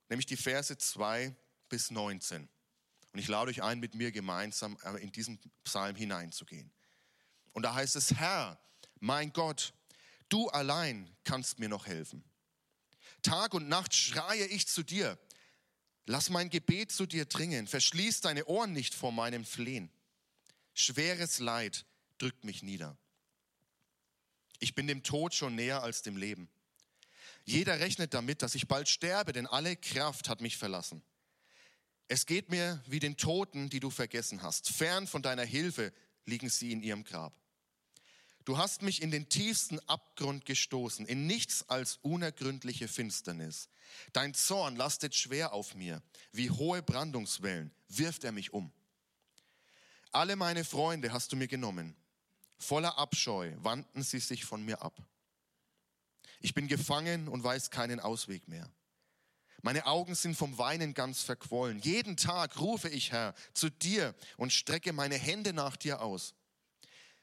nämlich 0.09 0.25
die 0.25 0.37
Verse 0.37 0.77
2 0.77 1.35
bis 1.69 1.91
19. 1.91 2.47
Und 3.13 3.19
ich 3.19 3.27
lade 3.27 3.49
euch 3.49 3.61
ein, 3.61 3.79
mit 3.79 3.95
mir 3.95 4.11
gemeinsam 4.11 4.77
äh, 4.83 5.01
in 5.01 5.11
diesen 5.11 5.39
Psalm 5.63 5.95
hineinzugehen. 5.95 6.71
Und 7.53 7.63
da 7.63 7.73
heißt 7.73 7.95
es, 7.95 8.13
Herr, 8.15 8.59
mein 8.99 9.33
Gott, 9.33 9.73
du 10.29 10.49
allein 10.49 11.09
kannst 11.23 11.59
mir 11.59 11.69
noch 11.69 11.87
helfen. 11.87 12.23
Tag 13.21 13.53
und 13.53 13.67
Nacht 13.67 13.93
schreie 13.93 14.45
ich 14.45 14.67
zu 14.67 14.83
dir. 14.83 15.17
Lass 16.05 16.29
mein 16.29 16.49
Gebet 16.49 16.91
zu 16.91 17.05
dir 17.05 17.25
dringen. 17.25 17.67
Verschließ 17.67 18.21
deine 18.21 18.45
Ohren 18.45 18.73
nicht 18.73 18.93
vor 18.93 19.11
meinem 19.11 19.45
Flehen. 19.45 19.91
Schweres 20.81 21.37
Leid 21.37 21.85
drückt 22.17 22.43
mich 22.43 22.63
nieder. 22.63 22.97
Ich 24.57 24.73
bin 24.73 24.87
dem 24.87 25.03
Tod 25.03 25.35
schon 25.35 25.53
näher 25.53 25.83
als 25.83 26.01
dem 26.01 26.17
Leben. 26.17 26.49
Jeder 27.45 27.79
rechnet 27.79 28.15
damit, 28.15 28.41
dass 28.41 28.55
ich 28.55 28.67
bald 28.67 28.89
sterbe, 28.89 29.31
denn 29.31 29.45
alle 29.45 29.75
Kraft 29.75 30.27
hat 30.27 30.41
mich 30.41 30.57
verlassen. 30.57 31.03
Es 32.07 32.25
geht 32.25 32.49
mir 32.49 32.83
wie 32.87 32.99
den 32.99 33.15
Toten, 33.15 33.69
die 33.69 33.79
du 33.79 33.91
vergessen 33.91 34.41
hast. 34.41 34.69
Fern 34.69 35.05
von 35.05 35.21
deiner 35.21 35.45
Hilfe 35.45 35.93
liegen 36.25 36.49
sie 36.49 36.71
in 36.71 36.81
ihrem 36.81 37.03
Grab. 37.03 37.39
Du 38.45 38.57
hast 38.57 38.81
mich 38.81 39.03
in 39.03 39.11
den 39.11 39.29
tiefsten 39.29 39.77
Abgrund 39.87 40.47
gestoßen, 40.47 41.05
in 41.05 41.27
nichts 41.27 41.69
als 41.69 41.97
unergründliche 42.01 42.87
Finsternis. 42.87 43.69
Dein 44.13 44.33
Zorn 44.33 44.77
lastet 44.77 45.13
schwer 45.13 45.53
auf 45.53 45.75
mir, 45.75 46.01
wie 46.31 46.49
hohe 46.49 46.81
Brandungswellen 46.81 47.71
wirft 47.87 48.23
er 48.23 48.31
mich 48.31 48.51
um. 48.51 48.73
Alle 50.11 50.35
meine 50.35 50.65
Freunde 50.65 51.13
hast 51.13 51.31
du 51.31 51.35
mir 51.35 51.47
genommen. 51.47 51.95
Voller 52.57 52.97
Abscheu 52.97 53.53
wandten 53.59 54.03
sie 54.03 54.19
sich 54.19 54.45
von 54.45 54.63
mir 54.63 54.81
ab. 54.81 55.01
Ich 56.41 56.53
bin 56.53 56.67
gefangen 56.67 57.27
und 57.27 57.43
weiß 57.43 57.71
keinen 57.71 57.99
Ausweg 57.99 58.47
mehr. 58.47 58.69
Meine 59.61 59.85
Augen 59.85 60.15
sind 60.15 60.35
vom 60.35 60.57
Weinen 60.57 60.93
ganz 60.93 61.21
verquollen. 61.21 61.79
Jeden 61.79 62.17
Tag 62.17 62.59
rufe 62.59 62.89
ich, 62.89 63.11
Herr, 63.11 63.35
zu 63.53 63.69
dir 63.69 64.15
und 64.37 64.51
strecke 64.51 64.91
meine 64.91 65.15
Hände 65.15 65.53
nach 65.53 65.77
dir 65.77 66.01
aus. 66.01 66.33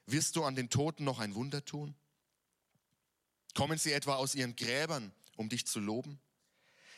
Wirst 0.07 0.37
du 0.37 0.45
an 0.45 0.54
den 0.54 0.71
Toten 0.71 1.04
noch 1.04 1.18
ein 1.18 1.35
Wunder 1.35 1.64
tun? 1.64 1.95
Kommen 3.54 3.76
sie 3.76 3.92
etwa 3.92 4.14
aus 4.14 4.35
ihren 4.35 4.54
Gräbern, 4.57 5.12
um 5.37 5.49
dich 5.49 5.66
zu 5.66 5.80
loben? 5.80 6.21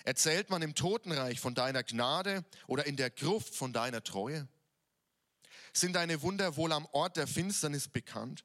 Erzählt 0.05 0.51
man 0.51 0.63
im 0.63 0.75
Totenreich 0.75 1.41
von 1.41 1.55
deiner 1.55 1.83
Gnade 1.83 2.45
oder 2.67 2.87
in 2.87 2.97
der 2.97 3.11
Gruft 3.11 3.55
von 3.55 3.73
deiner 3.73 4.05
Treue? 4.05 4.47
Sind 5.73 5.95
deine 5.95 6.23
Wunder 6.23 6.57
wohl 6.57 6.73
am 6.73 6.87
Ort 6.87 7.17
der 7.17 7.27
Finsternis 7.27 7.89
bekannt? 7.89 8.45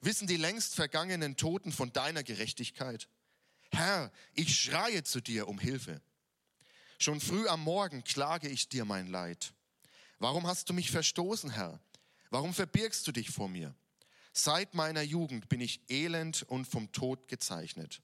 Wissen 0.00 0.26
die 0.26 0.36
längst 0.36 0.74
vergangenen 0.74 1.36
Toten 1.36 1.72
von 1.72 1.92
deiner 1.92 2.22
Gerechtigkeit? 2.22 3.08
Herr, 3.72 4.10
ich 4.34 4.58
schreie 4.58 5.04
zu 5.04 5.20
dir 5.20 5.46
um 5.46 5.58
Hilfe. 5.58 6.00
Schon 6.98 7.20
früh 7.20 7.46
am 7.48 7.62
Morgen 7.62 8.04
klage 8.04 8.48
ich 8.48 8.68
dir 8.68 8.84
mein 8.84 9.06
Leid. 9.06 9.54
Warum 10.18 10.46
hast 10.46 10.68
du 10.68 10.74
mich 10.74 10.90
verstoßen, 10.90 11.50
Herr? 11.50 11.80
Warum 12.30 12.54
verbirgst 12.54 13.06
du 13.06 13.12
dich 13.12 13.30
vor 13.30 13.48
mir? 13.48 13.74
Seit 14.32 14.74
meiner 14.74 15.02
Jugend 15.02 15.48
bin 15.48 15.60
ich 15.60 15.80
elend 15.88 16.42
und 16.44 16.66
vom 16.66 16.92
Tod 16.92 17.26
gezeichnet. 17.28 18.02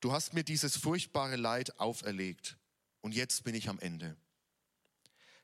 Du 0.00 0.12
hast 0.12 0.32
mir 0.32 0.42
dieses 0.42 0.76
furchtbare 0.76 1.36
Leid 1.36 1.78
auferlegt 1.78 2.56
und 3.02 3.14
jetzt 3.14 3.44
bin 3.44 3.54
ich 3.54 3.68
am 3.68 3.78
Ende. 3.78 4.16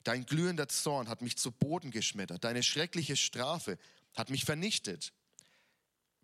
Dein 0.09 0.25
glühender 0.25 0.71
Zorn 0.71 1.07
hat 1.07 1.21
mich 1.21 1.37
zu 1.37 1.53
Boden 1.53 1.91
geschmettert. 1.91 2.43
Deine 2.43 2.63
schreckliche 2.63 3.15
Strafe 3.15 3.77
hat 4.15 4.31
mich 4.31 4.47
vernichtet. 4.47 5.13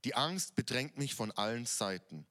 Die 0.05 0.15
Angst 0.15 0.55
bedrängt 0.55 0.97
mich 0.97 1.15
von 1.15 1.31
allen 1.33 1.67
Seiten. 1.67 2.27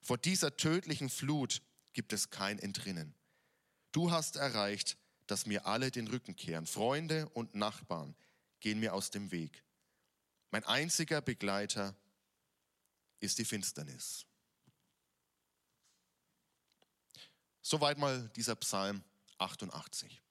Vor 0.00 0.16
dieser 0.16 0.56
tödlichen 0.56 1.10
Flut 1.10 1.60
gibt 1.92 2.14
es 2.14 2.30
kein 2.30 2.58
Entrinnen. 2.58 3.14
Du 3.92 4.10
hast 4.10 4.36
erreicht, 4.36 4.96
dass 5.26 5.44
mir 5.44 5.66
alle 5.66 5.90
den 5.90 6.08
Rücken 6.08 6.34
kehren. 6.34 6.64
Freunde 6.64 7.28
und 7.34 7.54
Nachbarn 7.54 8.16
gehen 8.60 8.80
mir 8.80 8.94
aus 8.94 9.10
dem 9.10 9.30
Weg. 9.32 9.62
Mein 10.50 10.64
einziger 10.64 11.20
Begleiter 11.20 11.94
ist 13.18 13.38
die 13.38 13.44
Finsternis. 13.44 14.24
Soweit 17.60 17.98
mal 17.98 18.30
dieser 18.34 18.56
Psalm 18.56 19.04
88. 19.36 20.22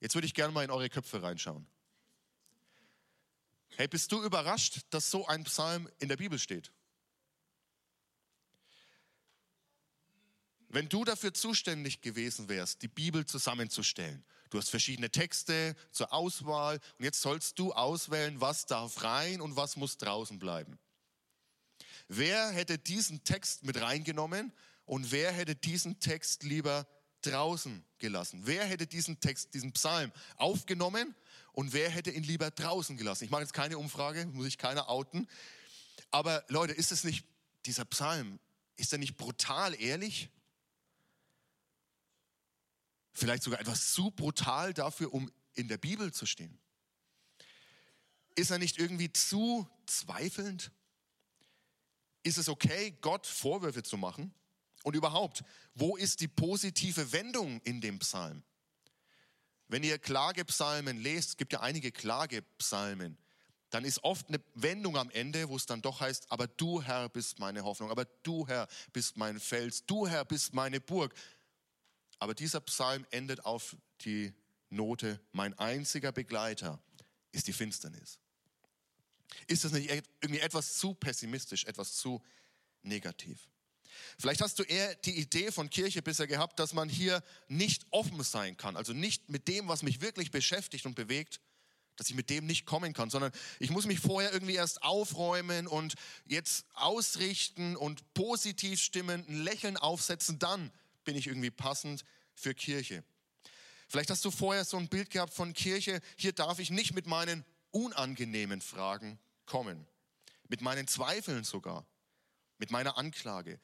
Jetzt 0.00 0.14
würde 0.14 0.26
ich 0.26 0.34
gerne 0.34 0.52
mal 0.52 0.64
in 0.64 0.70
eure 0.70 0.88
Köpfe 0.88 1.22
reinschauen. 1.22 1.66
Hey, 3.76 3.86
bist 3.86 4.10
du 4.12 4.22
überrascht, 4.22 4.80
dass 4.90 5.10
so 5.10 5.26
ein 5.26 5.44
Psalm 5.44 5.88
in 5.98 6.08
der 6.08 6.16
Bibel 6.16 6.38
steht? 6.38 6.72
Wenn 10.68 10.88
du 10.88 11.04
dafür 11.04 11.34
zuständig 11.34 12.00
gewesen 12.00 12.48
wärst, 12.48 12.82
die 12.82 12.88
Bibel 12.88 13.26
zusammenzustellen, 13.26 14.24
du 14.50 14.58
hast 14.58 14.70
verschiedene 14.70 15.10
Texte 15.10 15.74
zur 15.90 16.12
Auswahl 16.12 16.78
und 16.98 17.04
jetzt 17.04 17.20
sollst 17.20 17.58
du 17.58 17.72
auswählen, 17.72 18.40
was 18.40 18.66
darf 18.66 19.02
rein 19.02 19.40
und 19.40 19.56
was 19.56 19.76
muss 19.76 19.98
draußen 19.98 20.38
bleiben. 20.38 20.78
Wer 22.06 22.50
hätte 22.50 22.78
diesen 22.78 23.24
Text 23.24 23.64
mit 23.64 23.80
reingenommen 23.80 24.52
und 24.84 25.10
wer 25.10 25.32
hätte 25.32 25.56
diesen 25.56 26.00
Text 26.00 26.42
lieber 26.44 26.86
draußen 27.22 27.84
gelassen? 27.98 28.42
Wer 28.44 28.64
hätte 28.64 28.86
diesen 28.86 29.20
Text, 29.20 29.54
diesen 29.54 29.72
Psalm 29.72 30.12
aufgenommen 30.36 31.14
und 31.52 31.72
wer 31.72 31.90
hätte 31.90 32.10
ihn 32.10 32.22
lieber 32.22 32.50
draußen 32.50 32.96
gelassen? 32.96 33.24
Ich 33.24 33.30
mache 33.30 33.42
jetzt 33.42 33.54
keine 33.54 33.78
Umfrage, 33.78 34.26
muss 34.26 34.46
ich 34.46 34.58
keiner 34.58 34.88
outen. 34.88 35.28
Aber 36.10 36.44
Leute, 36.48 36.72
ist 36.72 36.92
es 36.92 37.04
nicht, 37.04 37.24
dieser 37.66 37.84
Psalm, 37.84 38.38
ist 38.76 38.92
er 38.92 38.98
nicht 38.98 39.16
brutal 39.16 39.80
ehrlich? 39.80 40.30
Vielleicht 43.12 43.42
sogar 43.42 43.60
etwas 43.60 43.92
zu 43.92 44.10
brutal 44.10 44.72
dafür, 44.72 45.12
um 45.12 45.30
in 45.54 45.68
der 45.68 45.78
Bibel 45.78 46.12
zu 46.12 46.26
stehen. 46.26 46.58
Ist 48.34 48.50
er 48.50 48.58
nicht 48.58 48.78
irgendwie 48.78 49.12
zu 49.12 49.68
zweifelnd? 49.86 50.70
Ist 52.22 52.38
es 52.38 52.48
okay, 52.48 52.96
Gott 53.00 53.26
Vorwürfe 53.26 53.82
zu 53.82 53.96
machen? 53.96 54.32
Und 54.82 54.96
überhaupt, 54.96 55.44
wo 55.74 55.96
ist 55.96 56.20
die 56.20 56.28
positive 56.28 57.12
Wendung 57.12 57.60
in 57.62 57.80
dem 57.80 57.98
Psalm? 57.98 58.42
Wenn 59.68 59.84
ihr 59.84 59.98
Klagepsalmen 59.98 61.00
lest, 61.00 61.30
es 61.30 61.36
gibt 61.36 61.52
ja 61.52 61.60
einige 61.60 61.92
Klagepsalmen, 61.92 63.18
dann 63.70 63.84
ist 63.84 64.02
oft 64.02 64.28
eine 64.28 64.40
Wendung 64.54 64.96
am 64.96 65.10
Ende, 65.10 65.48
wo 65.48 65.56
es 65.56 65.66
dann 65.66 65.80
doch 65.80 66.00
heißt, 66.00 66.30
aber 66.32 66.48
du 66.48 66.82
Herr 66.82 67.08
bist 67.08 67.38
meine 67.38 67.62
Hoffnung, 67.62 67.90
aber 67.90 68.04
du 68.24 68.46
Herr 68.48 68.66
bist 68.92 69.16
mein 69.16 69.38
Fels, 69.38 69.86
du 69.86 70.08
Herr 70.08 70.24
bist 70.24 70.54
meine 70.54 70.80
Burg. 70.80 71.14
Aber 72.18 72.34
dieser 72.34 72.60
Psalm 72.60 73.06
endet 73.10 73.44
auf 73.44 73.76
die 74.00 74.34
Note, 74.70 75.20
mein 75.32 75.56
einziger 75.58 76.10
Begleiter 76.10 76.80
ist 77.32 77.46
die 77.46 77.52
Finsternis. 77.52 78.18
Ist 79.46 79.64
das 79.64 79.72
nicht 79.72 79.88
irgendwie 79.88 80.40
etwas 80.40 80.74
zu 80.74 80.94
pessimistisch, 80.94 81.64
etwas 81.64 81.94
zu 81.94 82.20
negativ? 82.82 83.48
Vielleicht 84.18 84.40
hast 84.40 84.58
du 84.58 84.62
eher 84.62 84.94
die 84.96 85.18
Idee 85.18 85.52
von 85.52 85.70
Kirche 85.70 86.02
bisher 86.02 86.26
gehabt, 86.26 86.58
dass 86.58 86.72
man 86.72 86.88
hier 86.88 87.22
nicht 87.48 87.86
offen 87.90 88.22
sein 88.22 88.56
kann, 88.56 88.76
also 88.76 88.92
nicht 88.92 89.28
mit 89.28 89.48
dem, 89.48 89.68
was 89.68 89.82
mich 89.82 90.00
wirklich 90.00 90.30
beschäftigt 90.30 90.86
und 90.86 90.94
bewegt, 90.94 91.40
dass 91.96 92.08
ich 92.08 92.16
mit 92.16 92.30
dem 92.30 92.46
nicht 92.46 92.64
kommen 92.64 92.94
kann, 92.94 93.10
sondern 93.10 93.30
ich 93.58 93.70
muss 93.70 93.84
mich 93.84 94.00
vorher 94.00 94.32
irgendwie 94.32 94.54
erst 94.54 94.82
aufräumen 94.82 95.66
und 95.66 95.94
jetzt 96.24 96.64
ausrichten 96.72 97.76
und 97.76 98.14
positiv 98.14 98.80
stimmen, 98.80 99.22
ein 99.28 99.42
Lächeln 99.42 99.76
aufsetzen, 99.76 100.38
dann 100.38 100.72
bin 101.04 101.14
ich 101.14 101.26
irgendwie 101.26 101.50
passend 101.50 102.04
für 102.34 102.54
Kirche. 102.54 103.04
Vielleicht 103.86 104.08
hast 104.08 104.24
du 104.24 104.30
vorher 104.30 104.64
so 104.64 104.78
ein 104.78 104.88
Bild 104.88 105.10
gehabt 105.10 105.34
von 105.34 105.52
Kirche, 105.52 106.00
hier 106.16 106.32
darf 106.32 106.58
ich 106.58 106.70
nicht 106.70 106.94
mit 106.94 107.06
meinen 107.06 107.44
unangenehmen 107.70 108.60
Fragen 108.60 109.18
kommen, 109.44 109.86
mit 110.48 110.60
meinen 110.60 110.86
Zweifeln 110.86 111.44
sogar, 111.44 111.84
mit 112.56 112.70
meiner 112.70 112.96
Anklage. 112.96 113.60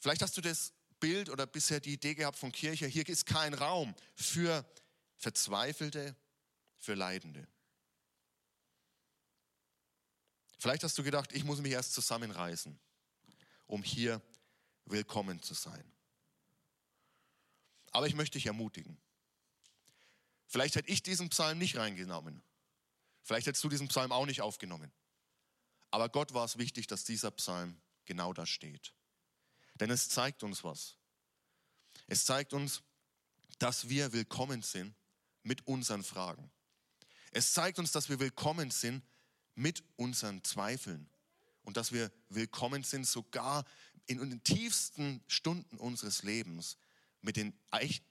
Vielleicht 0.00 0.22
hast 0.22 0.36
du 0.36 0.40
das 0.40 0.72
Bild 0.98 1.28
oder 1.28 1.46
bisher 1.46 1.78
die 1.80 1.92
Idee 1.92 2.14
gehabt 2.14 2.38
von 2.38 2.50
Kirche, 2.50 2.86
hier 2.86 3.08
ist 3.08 3.26
kein 3.26 3.54
Raum 3.54 3.94
für 4.14 4.64
Verzweifelte, 5.16 6.16
für 6.78 6.94
Leidende. 6.94 7.46
Vielleicht 10.58 10.84
hast 10.84 10.96
du 10.98 11.02
gedacht, 11.02 11.32
ich 11.32 11.44
muss 11.44 11.60
mich 11.60 11.72
erst 11.72 11.94
zusammenreißen, 11.94 12.78
um 13.66 13.82
hier 13.82 14.20
willkommen 14.86 15.42
zu 15.42 15.54
sein. 15.54 15.84
Aber 17.92 18.06
ich 18.06 18.14
möchte 18.14 18.38
dich 18.38 18.46
ermutigen. 18.46 18.98
Vielleicht 20.46 20.76
hätte 20.76 20.90
ich 20.90 21.02
diesen 21.02 21.28
Psalm 21.30 21.58
nicht 21.58 21.76
reingenommen. 21.76 22.42
Vielleicht 23.22 23.46
hättest 23.46 23.64
du 23.64 23.68
diesen 23.68 23.88
Psalm 23.88 24.12
auch 24.12 24.26
nicht 24.26 24.40
aufgenommen. 24.40 24.90
Aber 25.90 26.08
Gott 26.08 26.34
war 26.34 26.44
es 26.44 26.58
wichtig, 26.58 26.86
dass 26.86 27.04
dieser 27.04 27.30
Psalm 27.30 27.80
genau 28.04 28.32
da 28.32 28.46
steht. 28.46 28.92
Denn 29.80 29.90
es 29.90 30.08
zeigt 30.08 30.42
uns 30.42 30.62
was. 30.62 30.96
Es 32.06 32.24
zeigt 32.26 32.52
uns, 32.52 32.82
dass 33.58 33.88
wir 33.88 34.12
willkommen 34.12 34.62
sind 34.62 34.94
mit 35.42 35.66
unseren 35.66 36.04
Fragen. 36.04 36.50
Es 37.32 37.52
zeigt 37.52 37.78
uns, 37.78 37.90
dass 37.92 38.08
wir 38.08 38.20
willkommen 38.20 38.70
sind 38.70 39.02
mit 39.54 39.82
unseren 39.96 40.44
Zweifeln 40.44 41.08
und 41.62 41.76
dass 41.76 41.92
wir 41.92 42.12
willkommen 42.28 42.84
sind 42.84 43.06
sogar 43.06 43.64
in 44.06 44.18
den 44.18 44.42
tiefsten 44.42 45.22
Stunden 45.28 45.76
unseres 45.78 46.22
Lebens 46.22 46.76
mit 47.22 47.36
den 47.36 47.58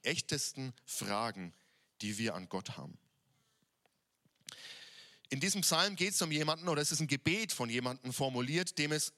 echtesten 0.04 0.74
Fragen, 0.86 1.54
die 2.02 2.18
wir 2.18 2.36
an 2.36 2.48
Gott 2.50 2.78
haben. 2.78 2.98
In 5.30 5.40
diesem 5.40 5.62
Psalm 5.62 5.96
geht 5.96 6.14
es 6.14 6.22
um 6.22 6.32
jemanden, 6.32 6.68
oder 6.68 6.82
es 6.82 6.92
ist 6.92 7.01
ein 7.01 7.08
Gebet 7.08 7.51
von 7.51 7.70
jemandem 7.70 8.14
formuliert, 8.14 8.77
dem 8.77 8.92
es 8.92 9.14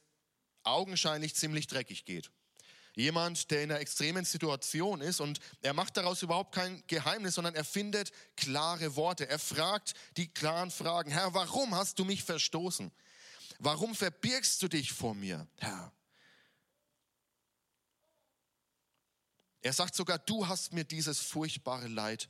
augenscheinlich 0.63 1.35
ziemlich 1.35 1.67
dreckig 1.67 2.05
geht. 2.05 2.31
Jemand, 2.93 3.51
der 3.51 3.63
in 3.63 3.71
einer 3.71 3.79
extremen 3.79 4.25
Situation 4.25 4.99
ist 4.99 5.21
und 5.21 5.39
er 5.61 5.73
macht 5.73 5.95
daraus 5.95 6.21
überhaupt 6.23 6.53
kein 6.53 6.83
Geheimnis, 6.87 7.35
sondern 7.35 7.55
er 7.55 7.63
findet 7.63 8.11
klare 8.35 8.95
Worte. 8.97 9.29
Er 9.29 9.39
fragt 9.39 9.93
die 10.17 10.27
klaren 10.27 10.71
Fragen. 10.71 11.09
Herr, 11.09 11.33
warum 11.33 11.73
hast 11.73 11.99
du 11.99 12.05
mich 12.05 12.23
verstoßen? 12.23 12.91
Warum 13.59 13.95
verbirgst 13.95 14.61
du 14.61 14.67
dich 14.67 14.91
vor 14.91 15.15
mir, 15.15 15.47
Herr? 15.57 15.93
Er 19.61 19.73
sagt 19.73 19.95
sogar, 19.95 20.17
du 20.19 20.47
hast 20.47 20.73
mir 20.73 20.83
dieses 20.83 21.19
furchtbare 21.19 21.87
Leid 21.87 22.29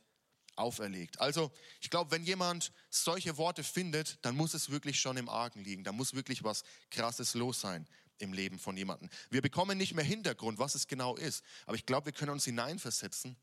auferlegt. 0.57 1.19
Also 1.21 1.51
ich 1.79 1.89
glaube, 1.89 2.11
wenn 2.11 2.23
jemand 2.23 2.71
solche 2.89 3.37
Worte 3.37 3.63
findet, 3.63 4.23
dann 4.23 4.35
muss 4.35 4.53
es 4.53 4.69
wirklich 4.69 4.99
schon 4.99 5.17
im 5.17 5.29
Argen 5.29 5.63
liegen. 5.63 5.83
Da 5.83 5.91
muss 5.91 6.13
wirklich 6.13 6.43
was 6.43 6.63
Krasses 6.91 7.33
los 7.33 7.61
sein 7.61 7.87
im 8.21 8.33
Leben 8.33 8.59
von 8.59 8.77
jemandem. 8.77 9.09
Wir 9.29 9.41
bekommen 9.41 9.77
nicht 9.77 9.93
mehr 9.93 10.05
Hintergrund, 10.05 10.59
was 10.59 10.75
es 10.75 10.87
genau 10.87 11.15
ist. 11.15 11.43
Aber 11.65 11.75
ich 11.75 11.85
glaube, 11.85 12.07
wir 12.07 12.13
können 12.13 12.31
uns 12.31 12.45
hineinversetzen, 12.45 13.35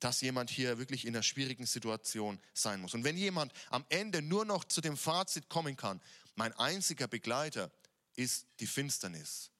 dass 0.00 0.20
jemand 0.20 0.50
hier 0.50 0.78
wirklich 0.78 1.06
in 1.06 1.14
einer 1.14 1.22
schwierigen 1.22 1.66
Situation 1.66 2.40
sein 2.54 2.80
muss. 2.80 2.94
Und 2.94 3.04
wenn 3.04 3.16
jemand 3.16 3.52
am 3.70 3.84
Ende 3.88 4.22
nur 4.22 4.44
noch 4.44 4.64
zu 4.64 4.80
dem 4.80 4.96
Fazit 4.96 5.48
kommen 5.48 5.76
kann, 5.76 6.00
mein 6.34 6.52
einziger 6.54 7.08
Begleiter 7.08 7.70
ist 8.14 8.46
die 8.60 8.66
Finsternis, 8.66 9.50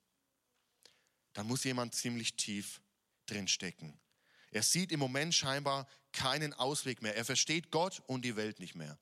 dann 1.33 1.47
muss 1.47 1.65
jemand 1.65 1.95
ziemlich 1.95 2.35
tief 2.35 2.81
drinstecken. 3.27 3.99
Er 4.51 4.63
sieht 4.63 4.93
im 4.93 5.01
Moment 5.01 5.35
scheinbar 5.35 5.87
keinen 6.13 6.55
Ausweg 6.55 7.03
mehr. 7.03 7.17
Er 7.17 7.25
versteht 7.25 7.71
Gott 7.71 8.03
und 8.07 8.25
die 8.25 8.37
Welt 8.37 8.61
nicht 8.61 8.75
mehr. 8.75 8.99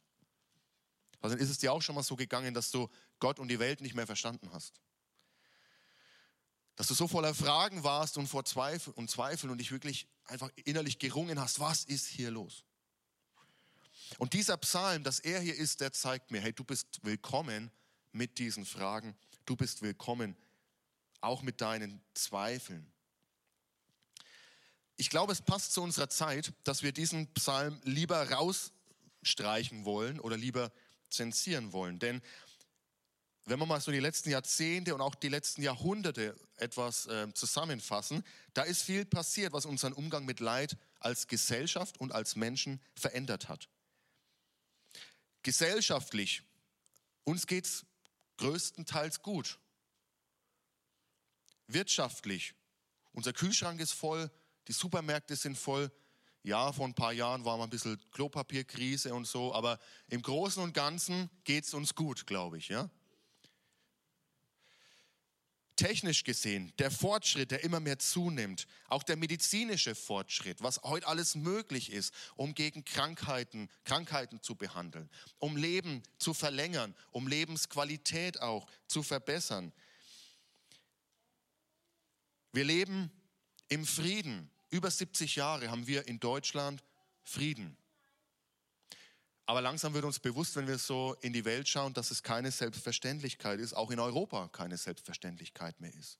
Also 1.20 1.36
ist 1.36 1.50
es 1.50 1.58
dir 1.58 1.72
auch 1.72 1.82
schon 1.82 1.94
mal 1.94 2.02
so 2.02 2.16
gegangen, 2.16 2.54
dass 2.54 2.70
du 2.70 2.88
Gott 3.20 3.38
und 3.38 3.48
die 3.48 3.58
Welt 3.58 3.80
nicht 3.80 3.94
mehr 3.94 4.06
verstanden 4.06 4.50
hast. 4.52 4.80
Dass 6.76 6.88
du 6.88 6.94
so 6.94 7.08
voller 7.08 7.34
Fragen 7.34 7.84
warst 7.84 8.18
und 8.18 8.26
vor 8.26 8.44
Zweifel 8.44 8.92
und 8.94 9.10
Zweifeln 9.10 9.50
und 9.50 9.58
dich 9.58 9.72
wirklich 9.72 10.06
einfach 10.26 10.50
innerlich 10.64 10.98
gerungen 10.98 11.40
hast, 11.40 11.58
was 11.58 11.84
ist 11.84 12.06
hier 12.06 12.30
los? 12.30 12.64
Und 14.18 14.34
dieser 14.34 14.56
Psalm, 14.58 15.02
dass 15.02 15.18
er 15.18 15.40
hier 15.40 15.56
ist, 15.56 15.80
der 15.80 15.92
zeigt 15.92 16.30
mir, 16.30 16.40
hey, 16.40 16.52
du 16.52 16.64
bist 16.64 17.00
willkommen 17.02 17.70
mit 18.12 18.38
diesen 18.38 18.64
Fragen. 18.64 19.16
Du 19.46 19.56
bist 19.56 19.82
willkommen 19.82 20.36
auch 21.20 21.42
mit 21.42 21.60
deinen 21.60 22.00
Zweifeln. 22.14 22.86
Ich 24.96 25.10
glaube, 25.10 25.32
es 25.32 25.42
passt 25.42 25.72
zu 25.72 25.82
unserer 25.82 26.08
Zeit, 26.08 26.52
dass 26.64 26.82
wir 26.82 26.92
diesen 26.92 27.26
Psalm 27.34 27.80
lieber 27.84 28.30
rausstreichen 28.30 29.84
wollen 29.84 30.20
oder 30.20 30.36
lieber 30.36 30.72
zensieren 31.10 31.72
wollen. 31.72 31.98
Denn 31.98 32.22
wenn 33.46 33.60
wir 33.60 33.66
mal 33.66 33.80
so 33.80 33.92
die 33.92 34.00
letzten 34.00 34.30
Jahrzehnte 34.30 34.94
und 34.94 35.00
auch 35.00 35.14
die 35.14 35.28
letzten 35.28 35.62
Jahrhunderte 35.62 36.36
etwas 36.56 37.06
äh, 37.06 37.32
zusammenfassen, 37.32 38.24
da 38.54 38.62
ist 38.62 38.82
viel 38.82 39.04
passiert, 39.04 39.52
was 39.52 39.66
unseren 39.66 39.92
Umgang 39.92 40.24
mit 40.24 40.40
Leid 40.40 40.76
als 40.98 41.28
Gesellschaft 41.28 41.98
und 41.98 42.12
als 42.12 42.34
Menschen 42.34 42.80
verändert 42.96 43.48
hat. 43.48 43.68
Gesellschaftlich, 45.44 46.42
uns 47.22 47.46
geht 47.46 47.66
es 47.66 47.86
größtenteils 48.38 49.22
gut. 49.22 49.60
Wirtschaftlich, 51.68 52.54
unser 53.12 53.32
Kühlschrank 53.32 53.80
ist 53.80 53.92
voll, 53.92 54.28
die 54.66 54.72
Supermärkte 54.72 55.36
sind 55.36 55.56
voll. 55.56 55.92
Ja, 56.42 56.72
vor 56.72 56.86
ein 56.86 56.94
paar 56.94 57.12
Jahren 57.12 57.44
war 57.44 57.56
mal 57.56 57.64
ein 57.64 57.70
bisschen 57.70 58.00
Klopapierkrise 58.10 59.14
und 59.14 59.26
so, 59.26 59.54
aber 59.54 59.78
im 60.08 60.22
Großen 60.22 60.62
und 60.62 60.74
Ganzen 60.74 61.30
geht 61.44 61.64
es 61.64 61.74
uns 61.74 61.94
gut, 61.94 62.26
glaube 62.26 62.58
ich. 62.58 62.68
Ja? 62.68 62.90
Technisch 65.76 66.24
gesehen, 66.24 66.72
der 66.78 66.90
Fortschritt, 66.90 67.50
der 67.50 67.62
immer 67.62 67.80
mehr 67.80 67.98
zunimmt, 67.98 68.66
auch 68.88 69.02
der 69.02 69.16
medizinische 69.16 69.94
Fortschritt, 69.94 70.62
was 70.62 70.82
heute 70.82 71.06
alles 71.06 71.34
möglich 71.34 71.92
ist, 71.92 72.14
um 72.34 72.54
gegen 72.54 72.84
Krankheiten, 72.84 73.68
Krankheiten 73.84 74.42
zu 74.42 74.54
behandeln, 74.54 75.10
um 75.38 75.56
Leben 75.56 76.02
zu 76.18 76.32
verlängern, 76.32 76.94
um 77.10 77.28
Lebensqualität 77.28 78.40
auch 78.40 78.66
zu 78.86 79.02
verbessern. 79.02 79.70
Wir 82.52 82.64
leben 82.64 83.10
im 83.68 83.84
Frieden. 83.84 84.50
Über 84.70 84.90
70 84.90 85.36
Jahre 85.36 85.70
haben 85.70 85.86
wir 85.86 86.08
in 86.08 86.18
Deutschland 86.20 86.82
Frieden. 87.22 87.76
Aber 89.46 89.60
langsam 89.60 89.94
wird 89.94 90.04
uns 90.04 90.18
bewusst, 90.18 90.56
wenn 90.56 90.66
wir 90.66 90.76
so 90.76 91.16
in 91.20 91.32
die 91.32 91.44
Welt 91.44 91.68
schauen, 91.68 91.94
dass 91.94 92.10
es 92.10 92.24
keine 92.24 92.50
Selbstverständlichkeit 92.50 93.60
ist, 93.60 93.74
auch 93.74 93.92
in 93.92 94.00
Europa 94.00 94.48
keine 94.48 94.76
Selbstverständlichkeit 94.76 95.80
mehr 95.80 95.94
ist. 95.94 96.18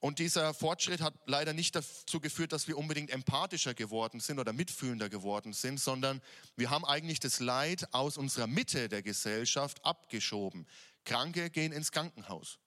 Und 0.00 0.18
dieser 0.18 0.52
Fortschritt 0.52 1.00
hat 1.00 1.14
leider 1.26 1.52
nicht 1.52 1.74
dazu 1.74 2.20
geführt, 2.20 2.52
dass 2.52 2.68
wir 2.68 2.76
unbedingt 2.76 3.10
empathischer 3.10 3.74
geworden 3.74 4.20
sind 4.20 4.38
oder 4.38 4.52
mitfühlender 4.52 5.08
geworden 5.08 5.52
sind, 5.52 5.80
sondern 5.80 6.20
wir 6.56 6.68
haben 6.68 6.84
eigentlich 6.84 7.20
das 7.20 7.40
Leid 7.40 7.94
aus 7.94 8.18
unserer 8.18 8.46
Mitte 8.46 8.88
der 8.88 9.02
Gesellschaft 9.02 9.84
abgeschoben. 9.84 10.66
Kranke 11.04 11.48
gehen 11.48 11.72
ins 11.72 11.92
Krankenhaus. 11.92 12.58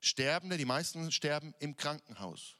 Sterbende, 0.00 0.56
die 0.56 0.64
meisten 0.64 1.10
sterben 1.10 1.54
im 1.58 1.76
Krankenhaus. 1.76 2.56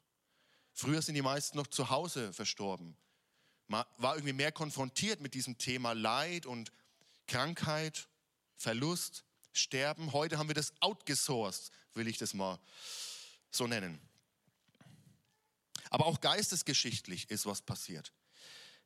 Früher 0.73 1.03
sind 1.03 1.15
die 1.15 1.23
meisten 1.23 1.59
noch 1.59 1.67
zu 1.67 1.91
Hause 1.91 2.33
verstorben. 2.33 2.97
War 3.73 4.15
irgendwie 4.15 4.33
mehr 4.33 4.53
konfrontiert 4.53 5.21
mit 5.21 5.35
diesem 5.35 5.59
Thema 5.59 5.93
Leid 5.93 6.47
und 6.47 6.73
Krankheit, 7.27 8.09
Verlust, 8.57 9.25
Sterben. 9.53 10.13
Heute 10.13 10.39
haben 10.39 10.49
wir 10.49 10.55
das 10.55 10.73
outgesourced, 10.81 11.71
will 11.95 12.07
ich 12.07 12.19
das 12.19 12.35
mal 12.35 12.59
so 13.51 13.67
nennen. 13.67 14.01
Aber 15.91 16.07
auch 16.07 16.21
geistesgeschichtlich 16.21 17.31
ist 17.31 17.45
was 17.45 17.61
passiert. 17.61 18.13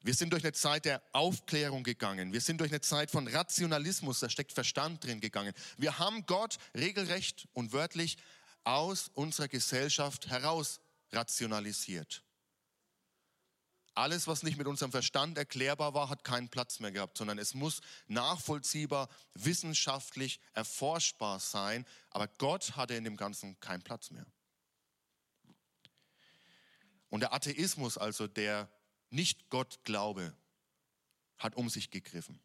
Wir 0.02 0.14
sind 0.14 0.32
durch 0.32 0.44
eine 0.44 0.52
Zeit 0.52 0.84
der 0.84 1.02
Aufklärung 1.12 1.82
gegangen. 1.82 2.32
Wir 2.32 2.40
sind 2.40 2.60
durch 2.60 2.70
eine 2.70 2.80
Zeit 2.80 3.10
von 3.10 3.26
Rationalismus, 3.26 4.20
da 4.20 4.28
steckt 4.28 4.52
Verstand 4.52 5.04
drin 5.04 5.20
gegangen. 5.20 5.52
Wir 5.78 5.98
haben 5.98 6.26
Gott 6.26 6.58
regelrecht 6.76 7.48
und 7.52 7.72
wörtlich 7.72 8.16
aus 8.64 9.10
unserer 9.14 9.48
Gesellschaft 9.48 10.28
heraus 10.28 10.80
rationalisiert. 11.12 12.22
Alles, 13.96 14.26
was 14.26 14.42
nicht 14.42 14.58
mit 14.58 14.66
unserem 14.66 14.90
Verstand 14.92 15.38
erklärbar 15.38 15.94
war, 15.94 16.10
hat 16.10 16.22
keinen 16.22 16.50
Platz 16.50 16.80
mehr 16.80 16.92
gehabt, 16.92 17.16
sondern 17.16 17.38
es 17.38 17.54
muss 17.54 17.80
nachvollziehbar, 18.08 19.08
wissenschaftlich 19.32 20.38
erforschbar 20.52 21.40
sein. 21.40 21.86
Aber 22.10 22.28
Gott 22.28 22.76
hatte 22.76 22.94
in 22.94 23.04
dem 23.04 23.16
Ganzen 23.16 23.58
keinen 23.60 23.80
Platz 23.82 24.10
mehr. 24.10 24.26
Und 27.08 27.20
der 27.20 27.32
Atheismus, 27.32 27.96
also 27.96 28.26
der 28.26 28.68
Nicht-Gott-Glaube, 29.08 30.36
hat 31.38 31.56
um 31.56 31.70
sich 31.70 31.90
gegriffen. 31.90 32.38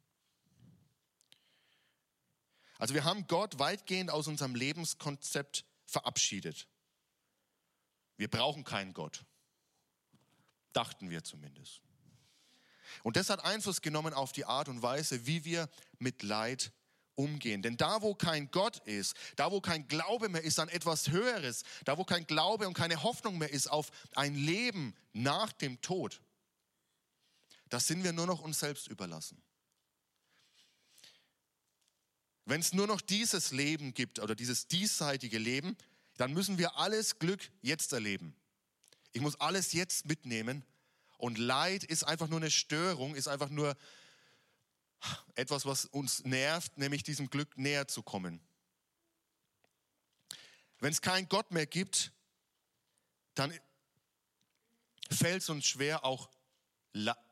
Also 2.78 2.94
wir 2.94 3.04
haben 3.04 3.28
Gott 3.28 3.60
weitgehend 3.60 4.10
aus 4.10 4.28
unserem 4.28 4.56
Lebenskonzept 4.56 5.66
verabschiedet. 5.86 6.70
Wir 8.16 8.30
brauchen 8.30 8.64
keinen 8.64 8.94
Gott. 8.94 9.26
Dachten 10.74 11.10
wir 11.10 11.24
zumindest. 11.24 11.82
Und 13.04 13.16
das 13.16 13.30
hat 13.30 13.44
Einfluss 13.44 13.82
genommen 13.82 14.14
auf 14.14 14.32
die 14.32 14.46
Art 14.46 14.70
und 14.70 14.82
Weise, 14.82 15.26
wie 15.26 15.46
wir 15.46 15.70
mit 16.00 16.24
Leid 16.24 16.72
umgehen. 17.16 17.62
Denn 17.62 17.78
da, 17.78 18.02
wo 18.02 18.16
kein 18.16 18.52
Gott 18.52 18.80
ist, 18.88 19.16
da, 19.36 19.52
wo 19.52 19.62
kein 19.62 19.88
Glaube 19.88 20.30
mehr 20.30 20.44
ist 20.44 20.60
an 20.60 20.70
etwas 20.70 21.10
Höheres, 21.10 21.64
da, 21.86 21.98
wo 21.98 22.04
kein 22.04 22.26
Glaube 22.28 22.68
und 22.68 22.74
keine 22.74 23.04
Hoffnung 23.04 23.38
mehr 23.38 23.52
ist 23.52 23.68
auf 23.68 23.92
ein 24.16 24.36
Leben 24.36 24.96
nach 25.14 25.52
dem 25.52 25.82
Tod, 25.82 26.22
da 27.70 27.80
sind 27.80 28.04
wir 28.04 28.14
nur 28.14 28.28
noch 28.28 28.42
uns 28.42 28.60
selbst 28.60 28.88
überlassen. 28.88 29.42
Wenn 32.46 32.60
es 32.60 32.74
nur 32.74 32.88
noch 32.88 33.02
dieses 33.02 33.52
Leben 33.52 33.94
gibt 33.94 34.20
oder 34.20 34.36
dieses 34.36 34.68
diesseitige 34.68 35.38
Leben, 35.38 35.78
dann 36.18 36.34
müssen 36.34 36.58
wir 36.58 36.78
alles 36.78 37.18
Glück 37.20 37.50
jetzt 37.62 37.94
erleben. 37.94 38.36
Ich 39.14 39.22
muss 39.22 39.40
alles 39.40 39.74
jetzt 39.74 40.06
mitnehmen. 40.06 40.66
Und 41.18 41.38
Leid 41.38 41.84
ist 41.84 42.04
einfach 42.04 42.28
nur 42.28 42.40
eine 42.40 42.50
Störung, 42.50 43.16
ist 43.16 43.28
einfach 43.28 43.50
nur 43.50 43.78
etwas, 45.36 45.66
was 45.66 45.86
uns 45.86 46.24
nervt, 46.24 46.78
nämlich 46.78 47.04
diesem 47.04 47.30
Glück 47.30 47.58
näher 47.58 47.88
zu 47.88 48.04
kommen. 48.04 48.40
Wenn 50.80 50.92
es 50.92 51.02
keinen 51.02 51.30
Gott 51.30 51.52
mehr 51.52 51.68
gibt, 51.68 52.12
dann 53.36 53.54
fällt 55.12 55.44
es 55.44 55.50
uns 55.50 55.66
schwer, 55.66 56.04
auch 56.04 56.30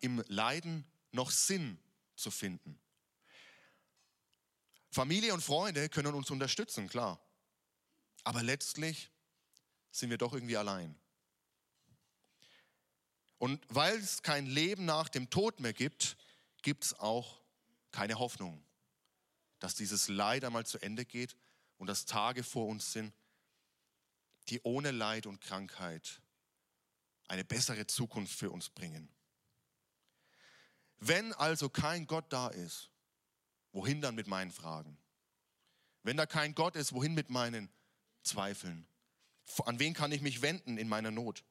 im 0.02 0.24
Leiden 0.28 0.86
noch 1.12 1.32
Sinn 1.32 1.80
zu 2.16 2.32
finden. 2.32 2.80
Familie 4.92 5.34
und 5.34 5.42
Freunde 5.42 5.90
können 5.90 6.14
uns 6.14 6.30
unterstützen, 6.30 6.88
klar. 6.88 7.20
Aber 8.24 8.44
letztlich 8.44 9.12
sind 9.92 10.10
wir 10.10 10.18
doch 10.18 10.34
irgendwie 10.34 10.58
allein. 10.58 10.96
Und 13.40 13.66
weil 13.70 13.98
es 13.98 14.22
kein 14.22 14.46
Leben 14.46 14.86
nach 14.86 15.10
dem 15.10 15.30
Tod 15.30 15.60
mehr 15.60 15.74
gibt, 15.74 16.18
gibt 16.62 16.84
es 16.84 17.00
auch 17.00 17.42
keine 17.92 18.20
Hoffnung, 18.20 18.64
dass 19.60 19.76
dieses 19.76 20.10
Leid 20.10 20.44
einmal 20.44 20.66
zu 20.66 20.78
Ende 20.80 21.06
geht 21.06 21.36
und 21.78 21.88
dass 21.88 22.06
Tage 22.06 22.44
vor 22.44 22.68
uns 22.68 22.92
sind, 22.92 23.14
die 24.50 24.62
ohne 24.64 24.92
Leid 24.92 25.26
und 25.26 25.40
Krankheit 25.42 26.22
eine 27.28 27.46
bessere 27.46 27.88
Zukunft 27.88 28.38
für 28.38 28.52
uns 28.52 28.70
bringen. 28.70 29.10
Wenn 30.98 31.32
also 31.34 31.70
kein 31.70 32.08
Gott 32.08 32.26
da 32.34 32.50
ist, 32.50 32.90
wohin 33.72 34.02
dann 34.02 34.16
mit 34.16 34.28
meinen 34.28 34.52
Fragen? 34.52 34.98
Wenn 36.04 36.18
da 36.18 36.26
kein 36.26 36.56
Gott 36.56 36.76
ist, 36.76 36.94
wohin 36.94 37.14
mit 37.14 37.30
meinen 37.30 37.70
Zweifeln? 38.24 38.86
An 39.66 39.80
wen 39.80 39.94
kann 39.94 40.12
ich 40.12 40.22
mich 40.22 40.42
wenden 40.42 40.78
in 40.78 40.90
meiner 40.90 41.12
Not? 41.12 41.44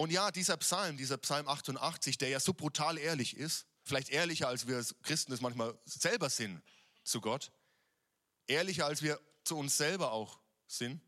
Und 0.00 0.10
ja, 0.10 0.30
dieser 0.30 0.56
Psalm, 0.56 0.96
dieser 0.96 1.18
Psalm 1.18 1.46
88, 1.46 2.16
der 2.16 2.30
ja 2.30 2.40
so 2.40 2.54
brutal 2.54 2.96
ehrlich 2.96 3.36
ist, 3.36 3.66
vielleicht 3.82 4.08
ehrlicher, 4.08 4.48
als 4.48 4.66
wir 4.66 4.82
Christen 5.02 5.30
es 5.30 5.42
manchmal 5.42 5.78
selber 5.84 6.30
sind 6.30 6.62
zu 7.04 7.20
Gott, 7.20 7.52
ehrlicher, 8.46 8.86
als 8.86 9.02
wir 9.02 9.20
zu 9.44 9.58
uns 9.58 9.76
selber 9.76 10.12
auch 10.12 10.40
sind. 10.66 11.02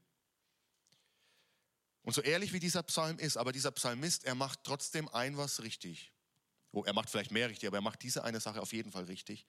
Und 2.02 2.12
so 2.12 2.20
ehrlich 2.20 2.52
wie 2.52 2.60
dieser 2.60 2.82
Psalm 2.82 3.18
ist, 3.18 3.38
aber 3.38 3.50
dieser 3.50 3.70
Psalmist, 3.70 4.24
er 4.24 4.34
macht 4.34 4.62
trotzdem 4.62 5.08
ein 5.08 5.38
was 5.38 5.62
richtig. 5.62 6.12
Oh, 6.70 6.84
er 6.84 6.92
macht 6.92 7.08
vielleicht 7.08 7.30
mehr 7.30 7.48
richtig, 7.48 7.68
aber 7.68 7.78
er 7.78 7.82
macht 7.82 8.02
diese 8.02 8.24
eine 8.24 8.40
Sache 8.40 8.60
auf 8.60 8.74
jeden 8.74 8.92
Fall 8.92 9.04
richtig. 9.04 9.46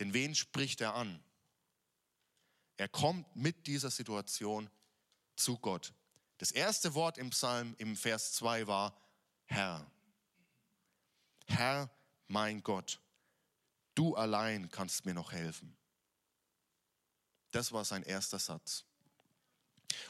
Denn 0.00 0.14
wen 0.14 0.34
spricht 0.34 0.80
er 0.80 0.96
an? 0.96 1.22
Er 2.76 2.88
kommt 2.88 3.36
mit 3.36 3.68
dieser 3.68 3.92
Situation 3.92 4.68
zu 5.36 5.60
Gott. 5.60 5.94
Das 6.42 6.50
erste 6.50 6.94
Wort 6.94 7.18
im 7.18 7.30
Psalm 7.30 7.76
im 7.78 7.96
Vers 7.96 8.32
2 8.32 8.66
war 8.66 9.00
Herr. 9.44 9.88
Herr, 11.46 11.88
mein 12.26 12.64
Gott, 12.64 13.00
du 13.94 14.16
allein 14.16 14.68
kannst 14.68 15.06
mir 15.06 15.14
noch 15.14 15.30
helfen. 15.30 15.76
Das 17.52 17.70
war 17.70 17.84
sein 17.84 18.02
erster 18.02 18.40
Satz. 18.40 18.84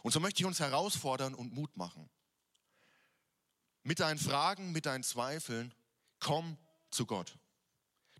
Und 0.03 0.13
so 0.13 0.21
möchte 0.21 0.41
ich 0.41 0.47
uns 0.47 0.59
herausfordern 0.59 1.35
und 1.35 1.53
Mut 1.53 1.77
machen. 1.77 2.09
Mit 3.83 4.01
deinen 4.01 4.19
Fragen, 4.19 4.73
mit 4.73 4.87
deinen 4.87 5.05
Zweifeln, 5.05 5.75
komm 6.19 6.57
zu 6.91 7.05
Gott. 7.05 7.37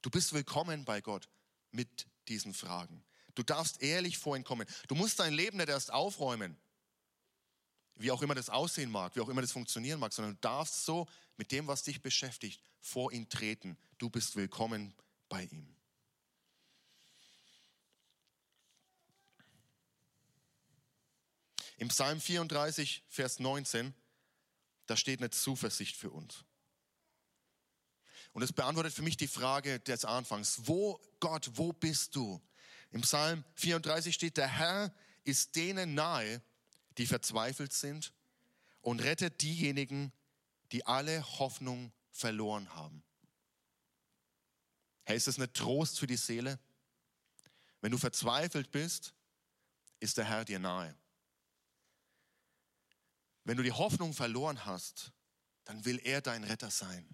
Du 0.03 0.11
bist 0.11 0.35
willkommen 0.35 0.85
bei 0.85 1.01
Gott 1.01 1.31
mit 1.71 2.07
diesen 2.29 2.53
Fragen. 2.53 3.03
Du 3.35 3.43
darfst 3.43 3.81
ehrlich 3.81 4.19
vor 4.19 4.37
ihn 4.37 4.45
kommen. 4.45 4.69
Du 4.89 4.97
musst 4.97 5.19
dein 5.19 5.33
Leben 5.33 5.57
nicht 5.57 5.71
erst 5.71 5.91
aufräumen, 5.91 6.59
wie 7.97 8.11
auch 8.11 8.23
immer 8.23 8.35
das 8.35 8.51
aussehen 8.51 8.91
mag, 8.91 9.15
wie 9.17 9.21
auch 9.21 9.29
immer 9.29 9.43
das 9.43 9.53
funktionieren 9.53 10.01
mag, 10.01 10.13
sondern 10.13 10.35
du 10.35 10.41
darfst 10.41 10.85
so 10.85 11.09
mit 11.37 11.53
dem, 11.53 11.67
was 11.67 11.83
dich 11.83 12.03
beschäftigt, 12.03 12.63
vor 12.81 13.13
ihn 13.13 13.29
treten. 13.29 13.77
Du 13.99 14.11
bist 14.11 14.37
willkommen 14.37 14.95
bei 15.29 15.45
ihm. 15.45 15.75
Im 21.79 21.89
Psalm 21.89 22.21
34, 22.21 23.03
Vers 23.09 23.41
19, 23.41 23.93
da 24.87 24.97
steht 24.97 25.21
eine 25.21 25.31
Zuversicht 25.31 25.97
für 25.97 26.11
uns. 26.11 26.45
Und 28.33 28.43
es 28.43 28.53
beantwortet 28.53 28.95
für 28.95 29.03
mich 29.03 29.17
die 29.17 29.27
Frage 29.29 29.81
des 29.81 30.05
Anfangs. 30.05 30.61
Wo, 30.67 31.01
Gott, 31.21 31.51
wo 31.55 31.73
bist 31.73 32.15
du? 32.15 32.41
Im 32.93 33.03
Psalm 33.03 33.45
34 33.57 34.15
steht, 34.15 34.37
der 34.37 34.49
Herr 34.49 34.95
ist 35.25 35.57
denen 35.57 35.95
nahe, 35.95 36.41
die 36.99 37.07
verzweifelt 37.07 37.73
sind 37.73 38.13
und 38.81 39.01
rettet 39.01 39.43
diejenigen, 39.43 40.13
die 40.73 40.87
alle 40.87 41.23
Hoffnung 41.39 41.93
verloren 42.11 42.75
haben. 42.75 43.03
Hey, 45.05 45.17
ist 45.17 45.27
das 45.27 45.39
nicht 45.39 45.55
Trost 45.55 45.99
für 45.99 46.07
die 46.07 46.17
Seele? 46.17 46.59
Wenn 47.81 47.93
du 47.93 47.99
verzweifelt 47.99 48.71
bist, 48.71 49.15
ist 50.01 50.17
der 50.17 50.25
Herr 50.25 50.45
dir 50.45 50.59
nahe. 50.59 50.97
Wenn 53.45 53.57
du 53.57 53.63
die 53.63 53.73
Hoffnung 53.73 54.15
verloren 54.15 54.65
hast, 54.65 55.13
dann 55.65 55.85
will 55.85 56.01
er 56.05 56.21
dein 56.21 56.45
Retter 56.45 56.71
sein. 56.71 57.09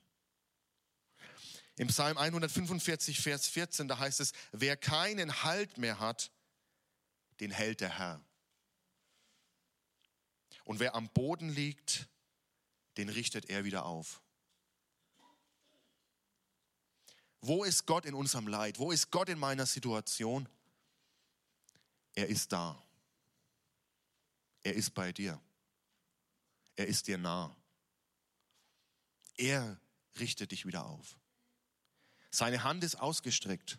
Im 1.77 1.89
Psalm 1.89 2.19
145, 2.19 3.21
Vers 3.21 3.47
14, 3.47 3.89
da 3.89 3.99
heißt 3.99 4.21
es, 4.21 4.33
wer 4.53 4.77
keinen 4.77 5.45
Halt 5.45 5.79
mehr 5.79 6.01
hat, 6.01 6.33
den 7.41 7.51
hält 7.51 7.81
der 7.81 7.99
Herr. 7.99 8.28
Und 10.69 10.81
wer 10.81 10.95
am 10.95 11.09
Boden 11.09 11.49
liegt, 11.49 12.11
den 12.99 13.09
richtet 13.09 13.49
er 13.49 13.65
wieder 13.65 13.87
auf. 13.87 14.21
Wo 17.41 17.65
ist 17.65 17.87
Gott 17.87 18.05
in 18.05 18.13
unserem 18.13 18.47
Leid? 18.47 18.79
Wo 18.79 18.93
ist 18.93 19.11
Gott 19.11 19.31
in 19.31 19.39
meiner 19.39 19.65
Situation? 19.65 20.47
Er 22.13 22.29
ist 22.29 22.53
da. 22.53 22.83
Er 24.63 24.75
ist 24.75 24.93
bei 24.93 25.11
dir. 25.11 25.41
Er 26.77 26.87
ist 26.87 27.07
dir 27.07 27.17
nah. 27.17 27.57
Er 29.39 29.81
richtet 30.21 30.51
dich 30.51 30.67
wieder 30.67 30.85
auf. 30.85 31.17
Seine 32.31 32.63
Hand 32.63 32.85
ist 32.85 32.97
ausgestreckt. 32.97 33.79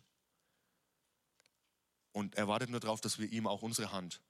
Und 2.14 2.34
er 2.34 2.48
wartet 2.48 2.72
nur 2.72 2.80
darauf, 2.80 3.00
dass 3.00 3.20
wir 3.20 3.32
ihm 3.32 3.46
auch 3.46 3.62
unsere 3.62 3.92
Hand 3.92 4.24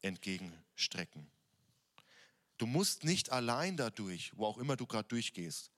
entgegenstrecken. 0.00 1.30
Du 2.58 2.66
musst 2.66 3.04
nicht 3.04 3.30
allein 3.30 3.76
dadurch, 3.76 4.32
wo 4.36 4.46
auch 4.46 4.58
immer 4.58 4.76
du 4.76 4.86
gerade 4.86 5.08
durchgehst, 5.08 5.70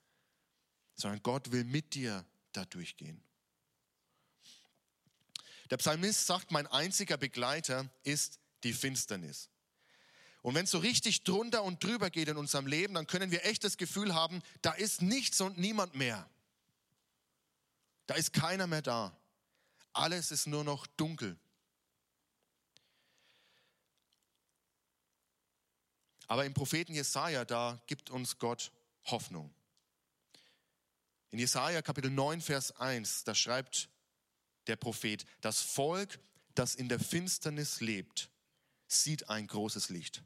sondern 0.95 1.23
Gott 1.23 1.51
will 1.53 1.65
mit 1.65 1.95
dir 1.95 2.25
da 2.53 2.65
durchgehen. 2.65 3.23
Der 5.71 5.79
Psalmist 5.79 6.27
sagt, 6.27 6.51
mein 6.51 6.67
einziger 6.67 7.17
Begleiter 7.17 7.91
ist 8.03 8.39
die 8.65 8.73
Finsternis. 8.73 9.49
Und 10.43 10.55
wenn 10.55 10.65
es 10.65 10.71
so 10.71 10.79
richtig 10.79 11.25
drunter 11.25 11.65
und 11.65 11.83
drüber 11.83 12.11
geht 12.11 12.29
in 12.29 12.37
unserem 12.37 12.67
Leben, 12.67 12.95
dann 12.95 13.07
können 13.07 13.31
wir 13.31 13.47
echt 13.47 13.65
das 13.65 13.79
Gefühl 13.79 14.15
haben, 14.15 14.43
da 14.61 14.73
ist 14.73 15.01
nichts 15.01 15.41
und 15.41 15.57
niemand 15.57 15.95
mehr. 15.95 16.29
Da 18.07 18.15
ist 18.15 18.35
keiner 18.35 18.67
mehr 18.67 18.83
da. 18.83 19.17
Alles 19.95 20.31
ist 20.31 20.47
nur 20.47 20.63
noch 20.63 20.87
dunkel. 20.87 21.39
Aber 26.27 26.45
im 26.45 26.55
Propheten 26.55 26.95
Jesaja, 26.95 27.45
da 27.45 27.83
gibt 27.87 28.11
uns 28.11 28.39
Gott 28.39 28.73
Hoffnung. 29.05 29.55
In 31.31 31.39
Jesaja 31.39 31.83
Kapitel 31.83 32.11
9, 32.11 32.41
Vers 32.41 32.73
1, 32.77 33.25
da 33.25 33.35
schreibt 33.35 33.89
der 34.67 34.77
Prophet, 34.77 35.27
das 35.41 35.61
Volk, 35.61 36.21
das 36.55 36.75
in 36.75 36.89
der 36.89 37.01
Finsternis 37.01 37.81
lebt, 37.81 38.31
sieht 38.87 39.29
ein 39.29 39.47
großes 39.47 39.89
Licht. 39.91 40.23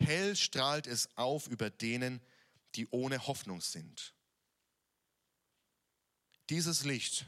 Hell 0.00 0.36
strahlt 0.36 0.86
es 0.86 1.08
auf 1.16 1.46
über 1.48 1.70
denen, 1.70 2.20
die 2.74 2.88
ohne 2.90 3.26
Hoffnung 3.26 3.60
sind. 3.60 4.14
Dieses 6.48 6.84
Licht, 6.84 7.26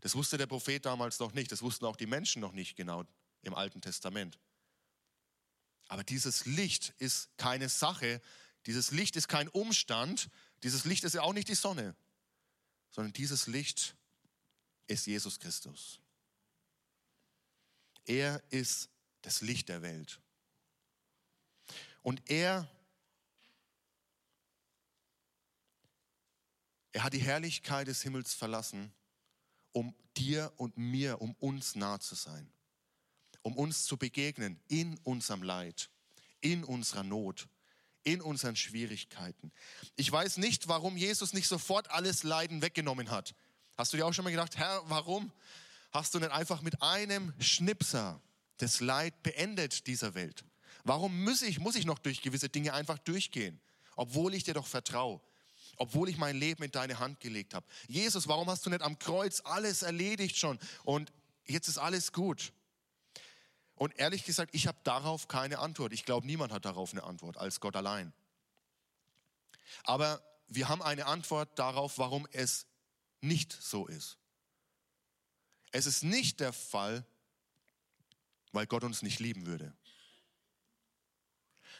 das 0.00 0.14
wusste 0.14 0.38
der 0.38 0.46
Prophet 0.46 0.86
damals 0.86 1.18
noch 1.18 1.32
nicht, 1.32 1.52
das 1.52 1.62
wussten 1.62 1.84
auch 1.84 1.96
die 1.96 2.06
Menschen 2.06 2.40
noch 2.40 2.52
nicht 2.52 2.76
genau 2.76 3.04
im 3.42 3.54
Alten 3.54 3.80
Testament. 3.80 4.38
Aber 5.88 6.04
dieses 6.04 6.44
Licht 6.44 6.94
ist 6.98 7.36
keine 7.38 7.68
Sache, 7.68 8.20
dieses 8.66 8.90
Licht 8.90 9.16
ist 9.16 9.28
kein 9.28 9.48
Umstand, 9.48 10.28
dieses 10.62 10.84
Licht 10.84 11.04
ist 11.04 11.14
ja 11.14 11.22
auch 11.22 11.32
nicht 11.32 11.48
die 11.48 11.54
Sonne, 11.54 11.96
sondern 12.90 13.12
dieses 13.12 13.46
Licht 13.46 13.96
ist 14.86 15.06
Jesus 15.06 15.38
Christus. 15.38 16.00
Er 18.04 18.42
ist 18.50 18.90
das 19.22 19.40
Licht 19.40 19.68
der 19.68 19.82
Welt. 19.82 20.20
Und 22.02 22.22
er, 22.30 22.68
er 26.92 27.04
hat 27.04 27.12
die 27.12 27.18
Herrlichkeit 27.18 27.86
des 27.86 28.02
Himmels 28.02 28.34
verlassen, 28.34 28.92
um 29.72 29.94
dir 30.16 30.52
und 30.56 30.76
mir, 30.76 31.20
um 31.20 31.34
uns 31.34 31.74
nah 31.74 32.00
zu 32.00 32.14
sein, 32.14 32.50
um 33.48 33.56
uns 33.56 33.84
zu 33.84 33.96
begegnen 33.96 34.60
in 34.68 34.98
unserem 35.04 35.42
Leid, 35.42 35.88
in 36.42 36.64
unserer 36.64 37.02
Not, 37.02 37.48
in 38.02 38.20
unseren 38.20 38.56
Schwierigkeiten. 38.56 39.52
Ich 39.96 40.12
weiß 40.12 40.36
nicht, 40.36 40.68
warum 40.68 40.98
Jesus 40.98 41.32
nicht 41.32 41.48
sofort 41.48 41.90
alles 41.90 42.24
Leiden 42.24 42.60
weggenommen 42.60 43.10
hat. 43.10 43.34
Hast 43.78 43.90
du 43.90 43.96
dir 43.96 44.04
auch 44.04 44.12
schon 44.12 44.24
mal 44.24 44.32
gedacht, 44.32 44.58
Herr, 44.58 44.82
warum 44.90 45.32
hast 45.92 46.12
du 46.12 46.18
nicht 46.18 46.30
einfach 46.30 46.60
mit 46.60 46.82
einem 46.82 47.32
Schnipser 47.40 48.20
das 48.58 48.80
Leid 48.80 49.22
beendet 49.22 49.86
dieser 49.86 50.14
Welt? 50.14 50.44
Warum 50.84 51.24
muss 51.24 51.40
ich, 51.40 51.58
muss 51.58 51.74
ich 51.74 51.86
noch 51.86 52.00
durch 52.00 52.20
gewisse 52.20 52.50
Dinge 52.50 52.74
einfach 52.74 52.98
durchgehen, 52.98 53.58
obwohl 53.96 54.34
ich 54.34 54.44
dir 54.44 54.52
doch 54.52 54.66
vertraue? 54.66 55.22
Obwohl 55.78 56.10
ich 56.10 56.18
mein 56.18 56.36
Leben 56.36 56.64
in 56.64 56.70
deine 56.70 56.98
Hand 56.98 57.20
gelegt 57.20 57.54
habe. 57.54 57.64
Jesus, 57.86 58.28
warum 58.28 58.50
hast 58.50 58.66
du 58.66 58.68
nicht 58.68 58.82
am 58.82 58.98
Kreuz 58.98 59.40
alles 59.40 59.80
erledigt 59.80 60.36
schon 60.36 60.58
und 60.84 61.10
jetzt 61.46 61.68
ist 61.68 61.78
alles 61.78 62.12
gut? 62.12 62.52
Und 63.78 63.96
ehrlich 63.96 64.24
gesagt, 64.24 64.54
ich 64.54 64.66
habe 64.66 64.78
darauf 64.82 65.28
keine 65.28 65.60
Antwort. 65.60 65.92
Ich 65.92 66.04
glaube, 66.04 66.26
niemand 66.26 66.52
hat 66.52 66.64
darauf 66.64 66.92
eine 66.92 67.04
Antwort 67.04 67.36
als 67.36 67.60
Gott 67.60 67.76
allein. 67.76 68.12
Aber 69.84 70.20
wir 70.48 70.68
haben 70.68 70.82
eine 70.82 71.06
Antwort 71.06 71.56
darauf, 71.58 71.96
warum 71.98 72.26
es 72.32 72.66
nicht 73.20 73.52
so 73.52 73.86
ist. 73.86 74.18
Es 75.70 75.86
ist 75.86 76.02
nicht 76.02 76.40
der 76.40 76.52
Fall, 76.52 77.04
weil 78.50 78.66
Gott 78.66 78.82
uns 78.82 79.02
nicht 79.02 79.20
lieben 79.20 79.46
würde. 79.46 79.72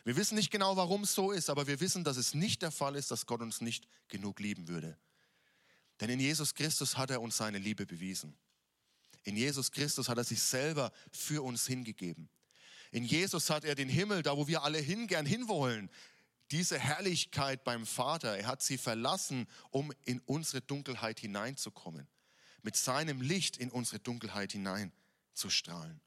Wir 0.05 0.17
wissen 0.17 0.37
nicht 0.37 0.53
genau, 0.53 0.77
warum 0.77 1.03
es 1.03 1.15
so 1.15 1.33
ist, 1.33 1.51
aber 1.51 1.67
wir 1.67 1.81
wissen, 1.81 2.05
dass 2.05 2.17
es 2.17 2.33
nicht 2.33 2.63
der 2.63 2.71
Fall 2.71 2.95
ist, 2.95 3.11
dass 3.11 3.27
Gott 3.27 3.41
uns 3.41 3.61
nicht 3.61 3.89
genug 4.07 4.39
lieben 4.39 4.69
würde. 4.69 4.97
Denn 6.01 6.11
in 6.11 6.21
Jesus 6.21 6.55
Christus 6.55 6.97
hat 6.97 7.11
er 7.11 7.21
uns 7.21 7.37
seine 7.37 7.59
Liebe 7.59 7.87
bewiesen. 7.87 8.37
In 9.23 9.37
Jesus 9.37 9.71
Christus 9.71 10.09
hat 10.09 10.19
er 10.19 10.25
sich 10.25 10.43
selber 10.43 10.93
für 11.13 11.43
uns 11.43 11.67
hingegeben. 11.67 12.29
In 12.91 13.05
Jesus 13.05 13.51
hat 13.51 13.65
er 13.65 13.75
den 13.75 13.89
Himmel, 13.89 14.23
da 14.23 14.37
wo 14.37 14.47
wir 14.49 14.63
alle 14.63 14.79
hingern 14.79 15.27
hinwollen, 15.27 15.91
diese 16.51 16.79
Herrlichkeit 16.79 17.65
beim 17.65 17.85
Vater, 17.85 18.39
er 18.39 18.47
hat 18.47 18.63
sie 18.63 18.79
verlassen, 18.79 19.47
um 19.71 19.93
in 20.05 20.21
unsere 20.21 20.63
Dunkelheit 20.63 21.21
hineinzukommen, 21.21 22.09
mit 22.63 22.77
seinem 22.77 23.21
Licht 23.21 23.59
in 23.59 23.71
unsere 23.71 23.99
Dunkelheit 23.99 24.53
hineinzustrahlen. 24.53 26.01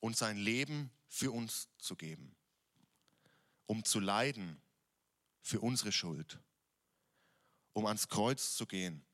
Und 0.00 0.16
sein 0.16 0.36
Leben 0.36 0.90
für 1.08 1.30
uns 1.30 1.68
zu 1.78 1.96
geben, 1.96 2.34
um 3.66 3.84
zu 3.84 4.00
leiden 4.00 4.60
für 5.40 5.60
unsere 5.60 5.92
Schuld, 5.92 6.38
um 7.72 7.86
ans 7.86 8.08
Kreuz 8.08 8.54
zu 8.54 8.66
gehen 8.66 9.04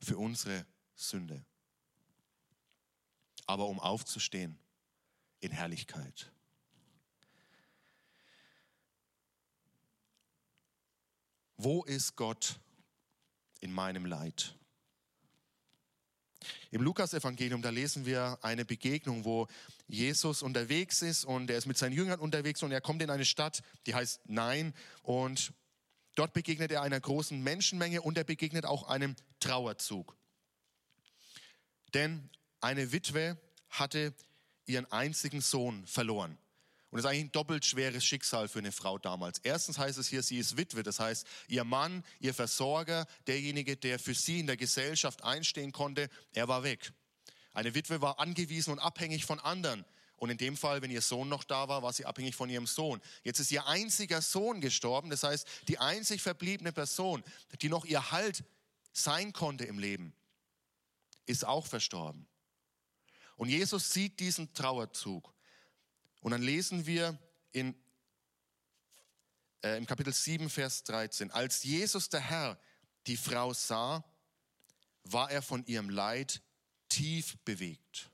für 0.00 0.18
unsere 0.18 0.66
Sünde, 0.94 1.44
aber 3.46 3.66
um 3.66 3.80
aufzustehen 3.80 4.58
in 5.40 5.50
Herrlichkeit. 5.50 6.32
Wo 11.56 11.84
ist 11.84 12.16
Gott 12.16 12.58
in 13.60 13.72
meinem 13.72 14.04
Leid? 14.04 14.54
Im 16.70 16.82
Lukas-Evangelium, 16.82 17.62
da 17.62 17.70
lesen 17.70 18.04
wir 18.04 18.38
eine 18.42 18.64
Begegnung, 18.64 19.24
wo 19.24 19.48
Jesus 19.88 20.42
unterwegs 20.42 21.00
ist 21.02 21.24
und 21.24 21.50
er 21.50 21.56
ist 21.56 21.66
mit 21.66 21.78
seinen 21.78 21.92
Jüngern 21.92 22.20
unterwegs 22.20 22.62
und 22.62 22.72
er 22.72 22.80
kommt 22.80 23.02
in 23.02 23.10
eine 23.10 23.24
Stadt, 23.24 23.62
die 23.86 23.94
heißt 23.94 24.20
Nein 24.26 24.74
und 25.02 25.52
dort 26.16 26.32
begegnet 26.32 26.72
er 26.72 26.82
einer 26.82 26.98
großen 27.00 27.40
Menschenmenge 27.40 28.02
und 28.02 28.18
er 28.18 28.24
begegnet 28.24 28.66
auch 28.66 28.88
einem 28.88 29.14
Trauerzug. 29.38 30.16
Denn 31.94 32.28
eine 32.60 32.92
Witwe 32.92 33.38
hatte 33.70 34.14
ihren 34.66 34.90
einzigen 34.90 35.40
Sohn 35.40 35.86
verloren. 35.86 36.36
Und 36.90 36.98
das 36.98 37.04
ist 37.04 37.10
eigentlich 37.10 37.24
ein 37.24 37.32
doppelt 37.32 37.64
schweres 37.64 38.04
Schicksal 38.04 38.48
für 38.48 38.60
eine 38.60 38.72
Frau 38.72 38.98
damals. 38.98 39.38
Erstens 39.40 39.78
heißt 39.78 39.98
es 39.98 40.08
hier, 40.08 40.22
sie 40.22 40.38
ist 40.38 40.56
Witwe. 40.56 40.82
Das 40.82 40.98
heißt, 40.98 41.26
ihr 41.48 41.64
Mann, 41.64 42.04
ihr 42.20 42.32
Versorger, 42.32 43.06
derjenige, 43.26 43.76
der 43.76 43.98
für 43.98 44.14
sie 44.14 44.40
in 44.40 44.46
der 44.46 44.56
Gesellschaft 44.56 45.22
einstehen 45.22 45.72
konnte, 45.72 46.08
er 46.32 46.48
war 46.48 46.62
weg. 46.62 46.92
Eine 47.52 47.74
Witwe 47.74 48.00
war 48.00 48.18
angewiesen 48.18 48.72
und 48.72 48.78
abhängig 48.78 49.24
von 49.24 49.40
anderen. 49.40 49.84
Und 50.16 50.30
in 50.30 50.38
dem 50.38 50.56
Fall, 50.56 50.80
wenn 50.80 50.90
ihr 50.90 51.02
Sohn 51.02 51.28
noch 51.28 51.44
da 51.44 51.68
war, 51.68 51.82
war 51.82 51.92
sie 51.92 52.06
abhängig 52.06 52.34
von 52.34 52.48
ihrem 52.48 52.66
Sohn. 52.66 53.00
Jetzt 53.22 53.38
ist 53.38 53.50
ihr 53.50 53.66
einziger 53.66 54.22
Sohn 54.22 54.60
gestorben. 54.60 55.10
Das 55.10 55.22
heißt, 55.22 55.46
die 55.68 55.78
einzig 55.78 56.22
verbliebene 56.22 56.72
Person, 56.72 57.22
die 57.60 57.68
noch 57.68 57.84
ihr 57.84 58.10
Halt 58.10 58.42
sein 58.92 59.32
konnte 59.32 59.64
im 59.64 59.78
Leben, 59.78 60.14
ist 61.26 61.44
auch 61.44 61.66
verstorben. 61.66 62.26
Und 63.36 63.50
Jesus 63.50 63.92
sieht 63.92 64.18
diesen 64.20 64.52
Trauerzug. 64.54 65.34
Und 66.20 66.30
dann 66.30 66.42
lesen 66.42 66.86
wir 66.86 67.18
in, 67.52 67.74
äh, 69.62 69.76
im 69.76 69.86
Kapitel 69.86 70.14
7, 70.14 70.48
Vers 70.48 70.82
13, 70.84 71.30
als 71.30 71.62
Jesus 71.62 72.08
der 72.08 72.20
Herr 72.20 72.58
die 73.06 73.18
Frau 73.18 73.52
sah, 73.52 74.02
war 75.04 75.30
er 75.30 75.42
von 75.42 75.64
ihrem 75.66 75.90
Leid 75.90 76.42
tief 76.88 77.36
bewegt. 77.44 78.10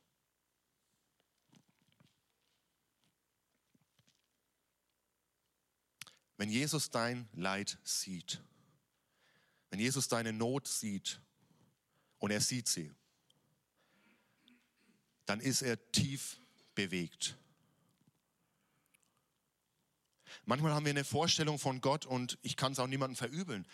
Wenn 6.43 6.51
Jesus 6.51 6.91
dein 6.91 7.29
Leid 7.35 7.79
sieht, 7.85 8.43
wenn 9.71 9.79
Jesus 9.79 10.09
deine 10.09 10.33
Not 10.33 10.67
sieht 10.67 11.21
und 12.19 12.33
er 12.33 12.41
sieht 12.41 12.69
sie, 12.69 12.91
dann 15.25 15.39
ist 15.39 15.63
er 15.63 15.93
tief 15.93 16.41
bewegt. 16.75 17.37
Manchmal 20.45 20.73
haben 20.73 20.85
wir 20.85 20.91
eine 20.91 21.05
Vorstellung 21.05 21.61
von 21.61 21.81
Gott 21.81 22.07
und 22.07 22.37
ich 22.43 22.57
kann 22.57 22.73
es 22.73 22.81
auch 22.81 22.89
niemandem 22.89 23.15
verübeln, 23.15 23.65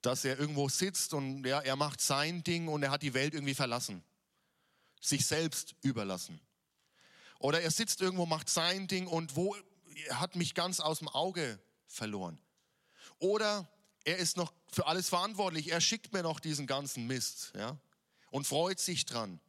dass 0.00 0.24
er 0.24 0.38
irgendwo 0.38 0.68
sitzt 0.68 1.12
und 1.12 1.44
ja, 1.44 1.60
er 1.60 1.74
macht 1.74 2.00
sein 2.00 2.44
Ding 2.44 2.68
und 2.68 2.84
er 2.84 2.92
hat 2.92 3.02
die 3.02 3.14
Welt 3.14 3.34
irgendwie 3.34 3.56
verlassen, 3.56 4.04
sich 5.00 5.26
selbst 5.26 5.74
überlassen. 5.82 6.40
Oder 7.40 7.62
er 7.62 7.72
sitzt 7.72 8.00
irgendwo, 8.00 8.26
macht 8.26 8.48
sein 8.48 8.86
Ding 8.86 9.08
und 9.08 9.34
wo 9.34 9.56
hat 10.10 10.36
mich 10.36 10.54
ganz 10.54 10.80
aus 10.80 10.98
dem 10.98 11.08
Auge 11.08 11.60
verloren. 11.86 12.38
Oder 13.18 13.68
er 14.04 14.18
ist 14.18 14.36
noch 14.36 14.52
für 14.70 14.86
alles 14.86 15.08
verantwortlich. 15.08 15.70
Er 15.70 15.80
schickt 15.80 16.12
mir 16.12 16.22
noch 16.22 16.40
diesen 16.40 16.66
ganzen 16.66 17.06
Mist, 17.06 17.52
ja, 17.54 17.78
und 18.30 18.46
freut 18.46 18.78
sich 18.80 19.06
dran. 19.06 19.40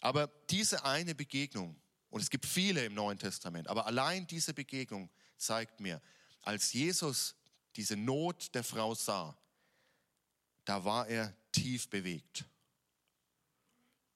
Aber 0.00 0.28
diese 0.50 0.84
eine 0.84 1.14
Begegnung, 1.14 1.76
und 2.10 2.20
es 2.20 2.30
gibt 2.30 2.46
viele 2.46 2.84
im 2.84 2.94
Neuen 2.94 3.18
Testament, 3.18 3.68
aber 3.68 3.86
allein 3.86 4.26
diese 4.26 4.54
Begegnung 4.54 5.10
zeigt 5.36 5.80
mir, 5.80 6.00
als 6.42 6.72
Jesus 6.72 7.34
diese 7.74 7.96
Not 7.96 8.54
der 8.54 8.64
Frau 8.64 8.94
sah, 8.94 9.36
da 10.64 10.84
war 10.84 11.06
er 11.08 11.34
tief 11.52 11.88
bewegt. 11.88 12.44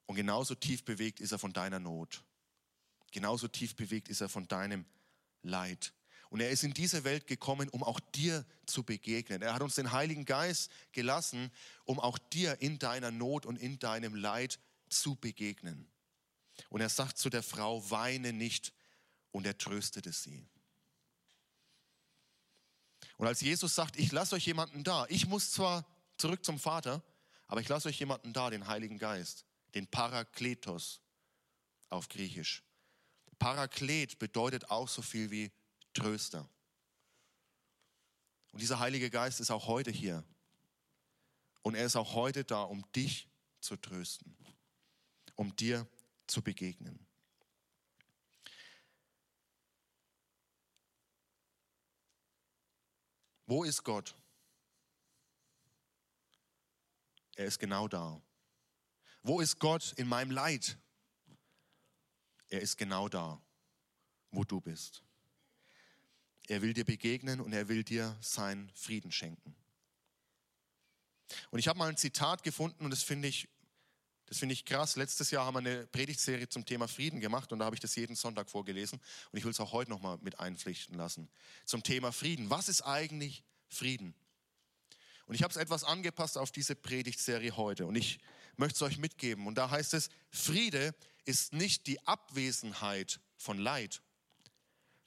Und 0.07 0.17
genauso 0.17 0.55
tief 0.55 0.85
bewegt 0.85 1.21
ist 1.21 1.33
er 1.33 1.39
von 1.39 1.53
deiner 1.53 1.79
Not. 1.79 2.25
Genauso 3.11 3.49
tief 3.49 3.75
bewegt 3.77 4.09
ist 4.09 4.21
er 4.21 4.29
von 4.29 4.47
deinem 4.49 4.85
Leid. 5.43 5.93
Und 6.31 6.41
er 6.41 6.51
ist 6.51 6.63
in 6.63 6.73
diese 6.73 7.03
Welt 7.03 7.27
gekommen, 7.27 7.69
um 7.69 7.83
auch 7.83 7.99
dir 7.99 8.47
zu 8.65 8.85
begegnen. 8.85 9.43
Er 9.43 9.53
hat 9.53 9.63
uns 9.63 9.75
den 9.75 9.91
Heiligen 9.91 10.25
Geist 10.25 10.71
gelassen, 10.93 11.51
um 11.85 11.99
auch 11.99 12.19
dir 12.19 12.61
in 12.61 12.79
deiner 12.79 13.11
Not 13.11 13.47
und 13.47 13.57
in 13.57 13.81
deinem 13.81 14.15
Leid 14.15 14.61
zu 14.89 15.17
begegnen. 15.17 15.89
Und 16.69 16.81
er 16.81 16.89
sagt 16.89 17.19
zu 17.19 17.31
der 17.31 17.43
Frau, 17.43 17.91
weine 17.91 18.33
nicht. 18.33 18.73
Und 19.33 19.47
er 19.47 19.59
tröstete 19.59 20.13
sie. 20.13 20.47
Und 23.17 23.27
als 23.27 23.41
Jesus 23.41 23.75
sagt, 23.75 23.99
ich 23.99 24.13
lasse 24.13 24.37
euch 24.37 24.47
jemanden 24.47 24.85
da, 24.85 25.07
ich 25.09 25.27
muss 25.27 25.51
zwar 25.51 25.85
zurück 26.17 26.45
zum 26.45 26.59
Vater, 26.59 27.03
aber 27.49 27.61
ich 27.61 27.69
lasse 27.69 27.89
euch 27.89 27.99
jemanden 27.99 28.33
da, 28.33 28.51
den 28.51 28.67
Heiligen 28.67 28.99
Geist, 28.99 29.45
den 29.75 29.87
Parakletos 29.87 31.01
auf 31.89 32.09
Griechisch. 32.09 32.63
Paraklet 33.41 34.19
bedeutet 34.19 34.71
auch 34.71 34.87
so 34.87 35.03
viel 35.03 35.31
wie 35.33 35.51
Tröster. 35.95 36.49
Und 38.53 38.61
dieser 38.61 38.79
Heilige 38.79 39.11
Geist 39.11 39.41
ist 39.41 39.51
auch 39.51 39.67
heute 39.67 39.91
hier. 39.91 40.23
Und 41.63 41.75
er 41.75 41.87
ist 41.87 41.97
auch 41.97 42.15
heute 42.15 42.45
da, 42.45 42.63
um 42.63 42.85
dich 42.93 43.29
zu 43.61 43.77
trösten, 43.77 44.37
um 45.35 45.57
dir 45.57 45.89
zu 46.27 46.43
begegnen. 46.43 47.07
Wo 53.47 53.65
ist 53.65 53.83
Gott? 53.83 54.15
Er 57.37 57.47
ist 57.47 57.59
genau 57.59 57.89
da. 57.89 58.21
Wo 59.23 59.41
ist 59.41 59.59
Gott 59.59 59.93
in 59.97 60.09
meinem 60.09 60.31
Leid? 60.31 60.79
Er 62.51 62.61
ist 62.61 62.77
genau 62.77 63.09
da, 63.09 63.41
wo 64.33 64.45
du 64.45 64.61
bist. 64.61 65.03
Er 66.49 66.63
will 66.63 66.75
dir 66.75 66.85
begegnen 66.85 67.41
und 67.41 67.53
er 67.53 67.69
will 67.69 67.85
dir 67.85 68.17
seinen 68.21 68.71
Frieden 68.75 69.13
schenken. 69.13 69.55
Und 71.51 71.61
ich 71.61 71.69
habe 71.69 71.79
mal 71.79 71.89
ein 71.89 71.97
Zitat 71.97 72.43
gefunden 72.43 72.85
und 72.85 72.91
das 72.91 73.05
finde 73.05 73.29
ich, 73.29 73.49
das 74.27 74.39
finde 74.39 74.53
ich 74.53 74.65
krass. 74.65 74.97
Letztes 74.97 75.31
Jahr 75.31 75.47
haben 75.47 75.55
wir 75.55 75.59
eine 75.61 75.87
Predigtserie 75.87 76.49
zum 76.49 76.65
Thema 76.65 76.89
Frieden 76.89 77.21
gemacht 77.21 77.53
und 77.53 77.61
da 77.61 77.67
habe 77.67 77.77
ich 77.77 77.81
das 77.81 77.95
jeden 77.95 78.17
Sonntag 78.17 78.51
vorgelesen 78.51 79.01
und 79.31 79.39
ich 79.39 79.45
will 79.45 79.53
es 79.53 79.61
auch 79.61 79.73
heute 79.73 79.91
nochmal 79.91 80.19
mit 80.23 80.41
einpflichten 80.41 80.97
lassen. 80.97 81.29
Zum 81.65 81.85
Thema 81.85 82.11
Frieden. 82.11 82.51
Was 82.51 82.69
ist 82.69 82.83
eigentlich 82.83 83.45
Frieden? 83.69 84.13
Und 85.27 85.37
ich 85.37 85.45
habe 85.45 85.53
es 85.53 85.57
etwas 85.57 85.85
angepasst 85.85 86.37
auf 86.37 86.51
diese 86.51 86.75
Predigtserie 86.75 87.57
heute 87.57 87.87
und 87.87 87.95
ich 87.95 88.19
möchte 88.57 88.75
es 88.75 88.83
euch 88.83 88.99
mitgeben. 88.99 89.47
Und 89.47 89.55
da 89.55 89.71
heißt 89.71 89.95
es, 89.95 90.11
Friede 90.31 90.97
ist 91.25 91.53
nicht 91.53 91.87
die 91.87 92.07
Abwesenheit 92.07 93.21
von 93.37 93.59
Leid, 93.59 94.03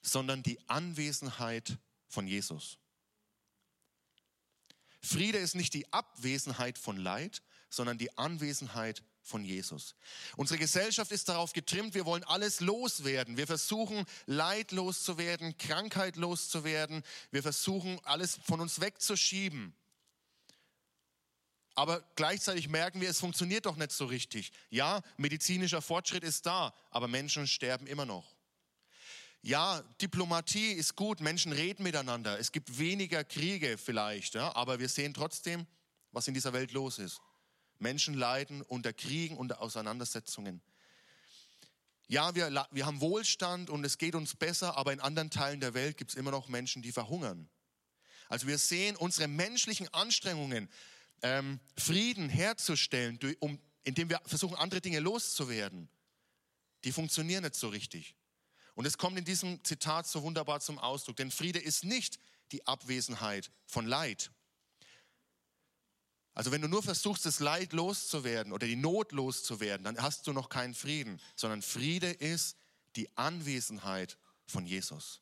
sondern 0.01 0.43
die 0.43 0.59
Anwesenheit 0.67 1.77
von 2.07 2.27
Jesus. 2.27 2.77
Friede 5.01 5.37
ist 5.37 5.55
nicht 5.55 5.73
die 5.73 5.91
Abwesenheit 5.91 6.77
von 6.77 6.97
Leid, 6.97 7.41
sondern 7.69 7.97
die 7.97 8.17
Anwesenheit 8.17 9.03
von 9.21 9.43
Jesus. 9.43 9.95
Unsere 10.35 10.59
Gesellschaft 10.59 11.11
ist 11.11 11.29
darauf 11.29 11.53
getrimmt, 11.53 11.93
wir 11.93 12.05
wollen 12.05 12.23
alles 12.25 12.59
loswerden. 12.59 13.37
Wir 13.37 13.47
versuchen, 13.47 14.05
Leid 14.25 14.71
loszuwerden, 14.71 15.57
Krankheit 15.57 16.17
loszuwerden. 16.17 17.03
Wir 17.31 17.41
versuchen, 17.41 17.99
alles 18.03 18.39
von 18.43 18.59
uns 18.59 18.81
wegzuschieben. 18.81 19.73
Aber 21.75 22.03
gleichzeitig 22.15 22.69
merken 22.69 23.01
wir, 23.01 23.09
es 23.09 23.19
funktioniert 23.19 23.65
doch 23.65 23.75
nicht 23.75 23.91
so 23.91 24.05
richtig. 24.05 24.51
Ja, 24.69 25.01
medizinischer 25.17 25.81
Fortschritt 25.81 26.23
ist 26.23 26.45
da, 26.45 26.73
aber 26.91 27.07
Menschen 27.07 27.47
sterben 27.47 27.87
immer 27.87 28.05
noch. 28.05 28.35
Ja, 29.41 29.81
Diplomatie 29.99 30.71
ist 30.71 30.95
gut, 30.95 31.19
Menschen 31.19 31.51
reden 31.51 31.83
miteinander. 31.83 32.39
Es 32.39 32.51
gibt 32.51 32.77
weniger 32.77 33.23
Kriege 33.23 33.77
vielleicht, 33.77 34.35
ja, 34.35 34.55
aber 34.55 34.79
wir 34.79 34.87
sehen 34.87 35.13
trotzdem, 35.13 35.67
was 36.11 36.27
in 36.27 36.33
dieser 36.33 36.53
Welt 36.53 36.71
los 36.71 36.99
ist. 36.99 37.19
Menschen 37.79 38.13
leiden 38.13 38.61
unter 38.61 38.93
Kriegen, 38.93 39.35
unter 39.35 39.61
Auseinandersetzungen. 39.61 40.61
Ja, 42.07 42.35
wir, 42.35 42.67
wir 42.71 42.85
haben 42.85 43.01
Wohlstand 43.01 43.69
und 43.69 43.83
es 43.83 43.97
geht 43.97 44.15
uns 44.15 44.35
besser, 44.35 44.77
aber 44.77 44.93
in 44.93 44.99
anderen 44.99 45.29
Teilen 45.29 45.59
der 45.59 45.73
Welt 45.73 45.97
gibt 45.97 46.11
es 46.11 46.17
immer 46.17 46.31
noch 46.31 46.47
Menschen, 46.47 46.81
die 46.81 46.91
verhungern. 46.91 47.49
Also 48.29 48.47
wir 48.47 48.57
sehen 48.57 48.95
unsere 48.95 49.27
menschlichen 49.27 49.93
Anstrengungen, 49.93 50.69
ähm, 51.21 51.59
Frieden 51.77 52.29
herzustellen, 52.29 53.19
um, 53.39 53.59
indem 53.83 54.09
wir 54.09 54.21
versuchen, 54.25 54.55
andere 54.55 54.81
Dinge 54.81 54.99
loszuwerden, 54.99 55.89
die 56.83 56.91
funktionieren 56.91 57.43
nicht 57.43 57.55
so 57.55 57.69
richtig. 57.69 58.15
Und 58.75 58.85
es 58.85 58.97
kommt 58.97 59.17
in 59.17 59.25
diesem 59.25 59.63
Zitat 59.63 60.07
so 60.07 60.23
wunderbar 60.23 60.59
zum 60.59 60.79
Ausdruck, 60.79 61.15
denn 61.17 61.31
Friede 61.31 61.59
ist 61.59 61.83
nicht 61.83 62.19
die 62.51 62.65
Abwesenheit 62.65 63.51
von 63.65 63.85
Leid. 63.85 64.31
Also 66.33 66.51
wenn 66.51 66.61
du 66.61 66.67
nur 66.67 66.81
versuchst, 66.81 67.25
das 67.25 67.39
Leid 67.39 67.73
loszuwerden 67.73 68.53
oder 68.53 68.65
die 68.65 68.75
Not 68.75 69.11
loszuwerden, 69.11 69.83
dann 69.83 70.01
hast 70.01 70.25
du 70.25 70.33
noch 70.33 70.49
keinen 70.49 70.73
Frieden, 70.73 71.21
sondern 71.35 71.61
Friede 71.61 72.09
ist 72.09 72.57
die 72.95 73.15
Anwesenheit 73.15 74.17
von 74.45 74.65
Jesus. 74.65 75.21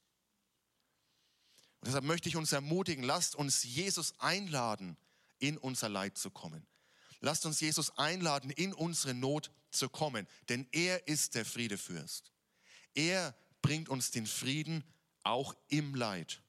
Und 1.79 1.87
deshalb 1.87 2.05
möchte 2.05 2.29
ich 2.29 2.35
uns 2.35 2.51
ermutigen, 2.51 3.03
lasst 3.03 3.35
uns 3.35 3.63
Jesus 3.63 4.13
einladen, 4.19 4.97
in 5.41 5.57
unser 5.57 5.89
Leid 5.89 6.17
zu 6.17 6.29
kommen. 6.29 6.65
Lasst 7.19 7.45
uns 7.45 7.59
Jesus 7.59 7.97
einladen, 7.97 8.49
in 8.51 8.73
unsere 8.73 9.13
Not 9.13 9.51
zu 9.69 9.89
kommen, 9.89 10.27
denn 10.49 10.67
er 10.71 11.07
ist 11.07 11.35
der 11.35 11.45
Friedefürst. 11.45 12.31
Er 12.93 13.35
bringt 13.61 13.89
uns 13.89 14.11
den 14.11 14.25
Frieden 14.25 14.83
auch 15.23 15.55
im 15.67 15.93
Leid. 15.95 16.41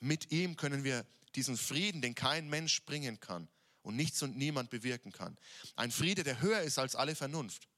Mit 0.00 0.30
ihm 0.30 0.56
können 0.56 0.84
wir 0.84 1.06
diesen 1.34 1.56
Frieden, 1.56 2.02
den 2.02 2.14
kein 2.14 2.48
Mensch 2.50 2.84
bringen 2.84 3.18
kann 3.20 3.48
und 3.82 3.96
nichts 3.96 4.22
und 4.22 4.36
niemand 4.36 4.70
bewirken 4.70 5.12
kann. 5.12 5.38
Ein 5.76 5.90
Friede, 5.90 6.22
der 6.22 6.40
höher 6.40 6.60
ist 6.62 6.78
als 6.78 6.94
alle 6.94 7.14
Vernunft. 7.14 7.68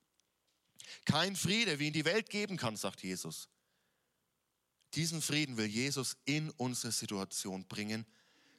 Kein 1.04 1.36
Friede, 1.36 1.78
wie 1.78 1.86
ihn 1.86 1.92
die 1.92 2.04
Welt 2.04 2.28
geben 2.28 2.56
kann, 2.56 2.76
sagt 2.76 3.02
Jesus. 3.02 3.48
Diesen 4.94 5.22
Frieden 5.22 5.56
will 5.56 5.66
Jesus 5.66 6.16
in 6.24 6.50
unsere 6.50 6.92
Situation 6.92 7.66
bringen, 7.66 8.06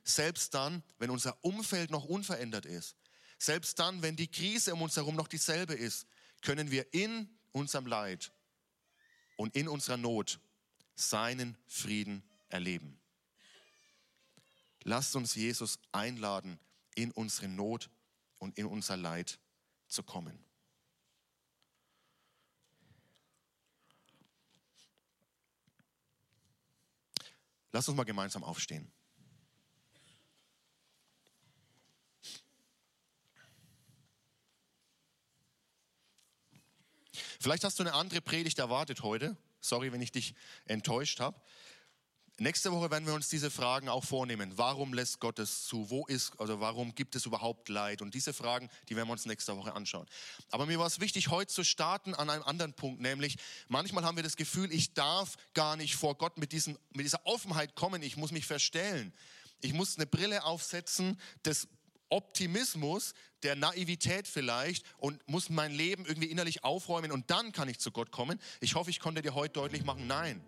selbst 0.05 0.53
dann, 0.53 0.83
wenn 0.99 1.09
unser 1.09 1.43
Umfeld 1.43 1.89
noch 1.91 2.05
unverändert 2.05 2.65
ist. 2.65 2.95
Selbst 3.37 3.79
dann, 3.79 4.01
wenn 4.01 4.15
die 4.15 4.29
Krise 4.29 4.73
um 4.73 4.83
uns 4.83 4.95
herum 4.95 5.15
noch 5.15 5.27
dieselbe 5.27 5.73
ist, 5.73 6.07
können 6.41 6.71
wir 6.71 6.93
in 6.93 7.37
unserem 7.51 7.87
Leid 7.87 8.31
und 9.35 9.55
in 9.55 9.67
unserer 9.67 9.97
Not 9.97 10.39
seinen 10.95 11.57
Frieden 11.67 12.23
erleben. 12.49 12.99
Lasst 14.83 15.15
uns 15.15 15.35
Jesus 15.35 15.79
einladen, 15.91 16.59
in 16.93 17.11
unsere 17.11 17.47
Not 17.47 17.89
und 18.37 18.57
in 18.57 18.67
unser 18.67 18.95
Leid 18.95 19.39
zu 19.87 20.03
kommen. 20.03 20.45
Lasst 27.71 27.89
uns 27.89 27.97
mal 27.97 28.03
gemeinsam 28.03 28.43
aufstehen. 28.43 28.94
Vielleicht 37.45 37.63
hast 37.63 37.77
du 37.77 37.83
eine 37.83 37.93
andere 37.93 38.21
Predigt 38.21 38.57
erwartet 38.57 39.03
heute. 39.03 39.37
Sorry, 39.61 39.91
wenn 39.91 40.01
ich 40.01 40.11
dich 40.11 40.33
enttäuscht 40.65 41.19
habe. 41.19 41.39
Nächste 42.39 42.71
Woche 42.71 42.89
werden 42.89 43.05
wir 43.05 43.13
uns 43.13 43.29
diese 43.29 43.51
Fragen 43.51 43.87
auch 43.87 44.03
vornehmen. 44.03 44.53
Warum 44.55 44.95
lässt 44.95 45.19
Gott 45.19 45.37
es 45.37 45.65
zu? 45.65 45.91
Wo 45.91 46.07
ist, 46.07 46.31
also 46.39 46.59
warum 46.59 46.95
gibt 46.95 47.15
es 47.15 47.27
überhaupt 47.27 47.69
Leid? 47.69 48.01
Und 48.01 48.15
diese 48.15 48.33
Fragen, 48.33 48.67
die 48.89 48.95
werden 48.95 49.07
wir 49.07 49.11
uns 49.11 49.27
nächste 49.27 49.55
Woche 49.55 49.75
anschauen. 49.75 50.07
Aber 50.49 50.65
mir 50.65 50.79
war 50.79 50.87
es 50.87 50.99
wichtig, 50.99 51.27
heute 51.27 51.53
zu 51.53 51.63
starten 51.63 52.15
an 52.15 52.31
einem 52.31 52.41
anderen 52.41 52.73
Punkt, 52.73 52.99
nämlich 52.99 53.37
manchmal 53.67 54.05
haben 54.05 54.15
wir 54.15 54.23
das 54.23 54.37
Gefühl, 54.37 54.73
ich 54.73 54.95
darf 54.95 55.35
gar 55.53 55.75
nicht 55.75 55.97
vor 55.97 56.15
Gott 56.15 56.39
mit, 56.39 56.51
diesen, 56.51 56.79
mit 56.95 57.05
dieser 57.05 57.27
Offenheit 57.27 57.75
kommen. 57.75 58.01
Ich 58.01 58.17
muss 58.17 58.31
mich 58.31 58.47
verstellen. 58.47 59.13
Ich 59.61 59.73
muss 59.73 59.97
eine 59.97 60.07
Brille 60.07 60.45
aufsetzen 60.45 61.21
des 61.45 61.67
Optimismus, 62.09 63.13
der 63.43 63.55
Naivität 63.55 64.27
vielleicht 64.27 64.85
und 64.97 65.27
muss 65.27 65.49
mein 65.49 65.71
Leben 65.71 66.05
irgendwie 66.05 66.27
innerlich 66.27 66.63
aufräumen 66.63 67.11
und 67.11 67.29
dann 67.31 67.51
kann 67.51 67.69
ich 67.69 67.79
zu 67.79 67.91
Gott 67.91 68.11
kommen. 68.11 68.39
Ich 68.59 68.75
hoffe, 68.75 68.89
ich 68.89 68.99
konnte 68.99 69.21
dir 69.21 69.35
heute 69.35 69.53
deutlich 69.53 69.83
machen, 69.83 70.07
nein. 70.07 70.41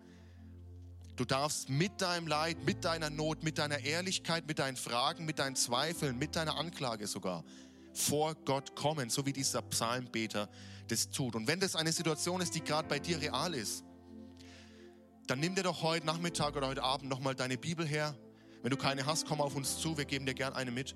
Du 1.16 1.24
darfst 1.24 1.68
mit 1.68 2.00
deinem 2.00 2.28
Leid, 2.28 2.64
mit 2.64 2.84
deiner 2.84 3.10
Not, 3.10 3.42
mit 3.42 3.58
deiner 3.58 3.80
Ehrlichkeit, 3.80 4.46
mit 4.46 4.60
deinen 4.60 4.76
Fragen, 4.76 5.24
mit 5.24 5.40
deinen 5.40 5.56
Zweifeln, 5.56 6.16
mit 6.16 6.36
deiner 6.36 6.56
Anklage 6.56 7.08
sogar 7.08 7.44
vor 7.92 8.36
Gott 8.44 8.76
kommen, 8.76 9.10
so 9.10 9.26
wie 9.26 9.32
dieser 9.32 9.62
Psalmbeter 9.62 10.48
das 10.86 11.10
tut. 11.10 11.34
Und 11.34 11.48
wenn 11.48 11.58
das 11.58 11.74
eine 11.74 11.92
Situation 11.92 12.40
ist, 12.40 12.54
die 12.54 12.62
gerade 12.62 12.88
bei 12.88 13.00
dir 13.00 13.20
real 13.20 13.54
ist, 13.54 13.84
dann 15.26 15.40
nimm 15.40 15.54
dir 15.54 15.64
doch 15.64 15.82
heute 15.82 16.06
Nachmittag 16.06 16.56
oder 16.56 16.68
heute 16.68 16.82
Abend 16.82 17.10
nochmal 17.10 17.34
deine 17.34 17.58
Bibel 17.58 17.86
her. 17.86 18.16
Wenn 18.62 18.70
du 18.70 18.76
keine 18.76 19.04
hast, 19.04 19.26
komm 19.26 19.40
auf 19.40 19.54
uns 19.54 19.78
zu, 19.78 19.98
wir 19.98 20.04
geben 20.04 20.24
dir 20.24 20.34
gern 20.34 20.54
eine 20.54 20.70
mit. 20.70 20.94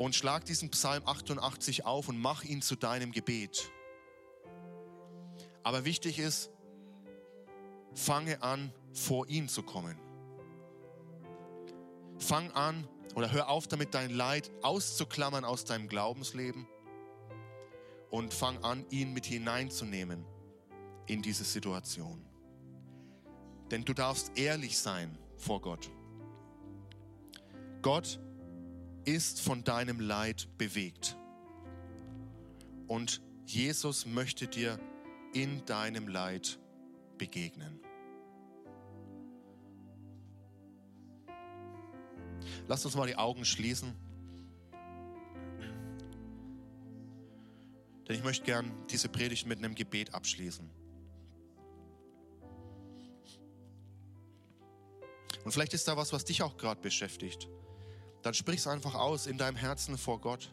Und 0.00 0.14
schlag 0.14 0.46
diesen 0.46 0.70
Psalm 0.70 1.02
88 1.04 1.84
auf 1.84 2.08
und 2.08 2.18
mach 2.18 2.42
ihn 2.42 2.62
zu 2.62 2.74
deinem 2.74 3.12
Gebet. 3.12 3.70
Aber 5.62 5.84
wichtig 5.84 6.18
ist, 6.18 6.50
fange 7.92 8.42
an, 8.42 8.72
vor 8.94 9.28
ihn 9.28 9.46
zu 9.46 9.62
kommen. 9.62 9.98
Fang 12.16 12.50
an 12.52 12.88
oder 13.14 13.30
hör 13.30 13.50
auf 13.50 13.68
damit, 13.68 13.92
dein 13.94 14.08
Leid 14.08 14.50
auszuklammern 14.62 15.44
aus 15.44 15.66
deinem 15.66 15.86
Glaubensleben 15.86 16.66
und 18.08 18.32
fang 18.32 18.56
an, 18.64 18.86
ihn 18.88 19.12
mit 19.12 19.26
hineinzunehmen 19.26 20.24
in 21.08 21.20
diese 21.20 21.44
Situation. 21.44 22.24
Denn 23.70 23.84
du 23.84 23.92
darfst 23.92 24.32
ehrlich 24.38 24.78
sein 24.78 25.18
vor 25.36 25.60
Gott. 25.60 25.90
Gott 27.82 28.18
ist 29.04 29.40
von 29.40 29.64
deinem 29.64 30.00
Leid 30.00 30.48
bewegt. 30.58 31.16
Und 32.86 33.22
Jesus 33.46 34.06
möchte 34.06 34.46
dir 34.46 34.78
in 35.32 35.64
deinem 35.64 36.08
Leid 36.08 36.58
begegnen. 37.18 37.80
Lass 42.68 42.84
uns 42.84 42.94
mal 42.94 43.06
die 43.06 43.16
Augen 43.16 43.44
schließen. 43.44 43.94
Denn 48.08 48.16
ich 48.16 48.24
möchte 48.24 48.44
gern 48.44 48.72
diese 48.88 49.08
Predigt 49.08 49.46
mit 49.46 49.58
einem 49.58 49.74
Gebet 49.74 50.14
abschließen. 50.14 50.68
Und 55.44 55.52
vielleicht 55.52 55.74
ist 55.74 55.88
da 55.88 55.96
was, 55.96 56.12
was 56.12 56.24
dich 56.24 56.42
auch 56.42 56.56
gerade 56.56 56.80
beschäftigt. 56.80 57.48
Dann 58.22 58.34
sprich 58.34 58.58
es 58.58 58.66
einfach 58.66 58.94
aus 58.94 59.26
in 59.26 59.38
deinem 59.38 59.56
Herzen 59.56 59.96
vor 59.96 60.20
Gott. 60.20 60.52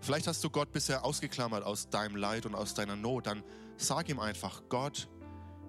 Vielleicht 0.00 0.26
hast 0.26 0.44
du 0.44 0.50
Gott 0.50 0.70
bisher 0.70 1.02
ausgeklammert 1.02 1.64
aus 1.64 1.88
deinem 1.88 2.16
Leid 2.16 2.44
und 2.44 2.54
aus 2.54 2.74
deiner 2.74 2.94
Not. 2.94 3.26
Dann 3.26 3.42
sag 3.78 4.10
ihm 4.10 4.20
einfach, 4.20 4.62
Gott, 4.68 5.08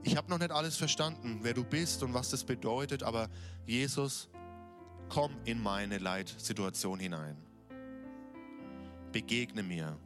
ich 0.03 0.17
habe 0.17 0.29
noch 0.29 0.39
nicht 0.39 0.51
alles 0.51 0.75
verstanden, 0.75 1.39
wer 1.41 1.53
du 1.53 1.63
bist 1.63 2.03
und 2.03 2.13
was 2.13 2.31
das 2.31 2.43
bedeutet, 2.43 3.01
aber 3.01 3.29
Jesus, 3.65 4.27
komm 5.07 5.31
in 5.45 5.63
meine 5.63 5.99
Leidsituation 5.99 6.99
hinein. 6.99 7.44
Begegne 9.15 9.63
mir. 9.63 9.97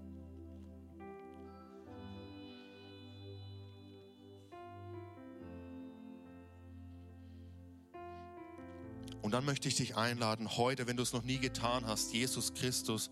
Und 9.24 9.32
dann 9.32 9.46
möchte 9.46 9.68
ich 9.68 9.78
dich 9.78 9.98
einladen, 9.98 10.58
heute, 10.58 10.86
wenn 10.86 10.96
du 10.96 11.02
es 11.02 11.12
noch 11.12 11.24
nie 11.24 11.40
getan 11.40 11.88
hast, 11.88 12.14
Jesus 12.14 12.54
Christus 12.54 13.10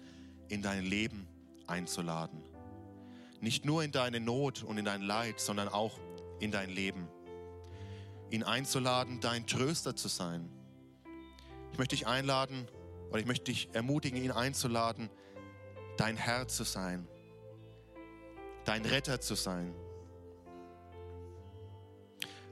in 0.49 0.61
dein 0.61 0.85
Leben 0.85 1.27
einzuladen. 1.65 2.43
Nicht 3.41 3.65
nur 3.65 3.83
in 3.83 3.91
deine 3.91 4.19
Not 4.19 4.61
und 4.61 4.77
in 4.77 4.85
dein 4.85 5.01
Leid, 5.01 5.39
sondern 5.39 5.67
auch 5.67 5.97
in 6.39 6.51
dein 6.51 6.69
Leben. 6.69 7.07
Ihn 8.29 8.43
einzuladen, 8.43 9.19
dein 9.19 9.47
Tröster 9.47 9.95
zu 9.95 10.09
sein. 10.09 10.47
Ich 11.71 11.79
möchte 11.79 11.95
dich 11.95 12.05
einladen 12.05 12.67
oder 13.09 13.19
ich 13.19 13.25
möchte 13.25 13.45
dich 13.45 13.69
ermutigen, 13.73 14.21
ihn 14.21 14.29
einzuladen, 14.29 15.09
dein 15.97 16.15
Herr 16.15 16.47
zu 16.47 16.63
sein, 16.63 17.07
dein 18.65 18.85
Retter 18.85 19.19
zu 19.19 19.35
sein 19.35 19.73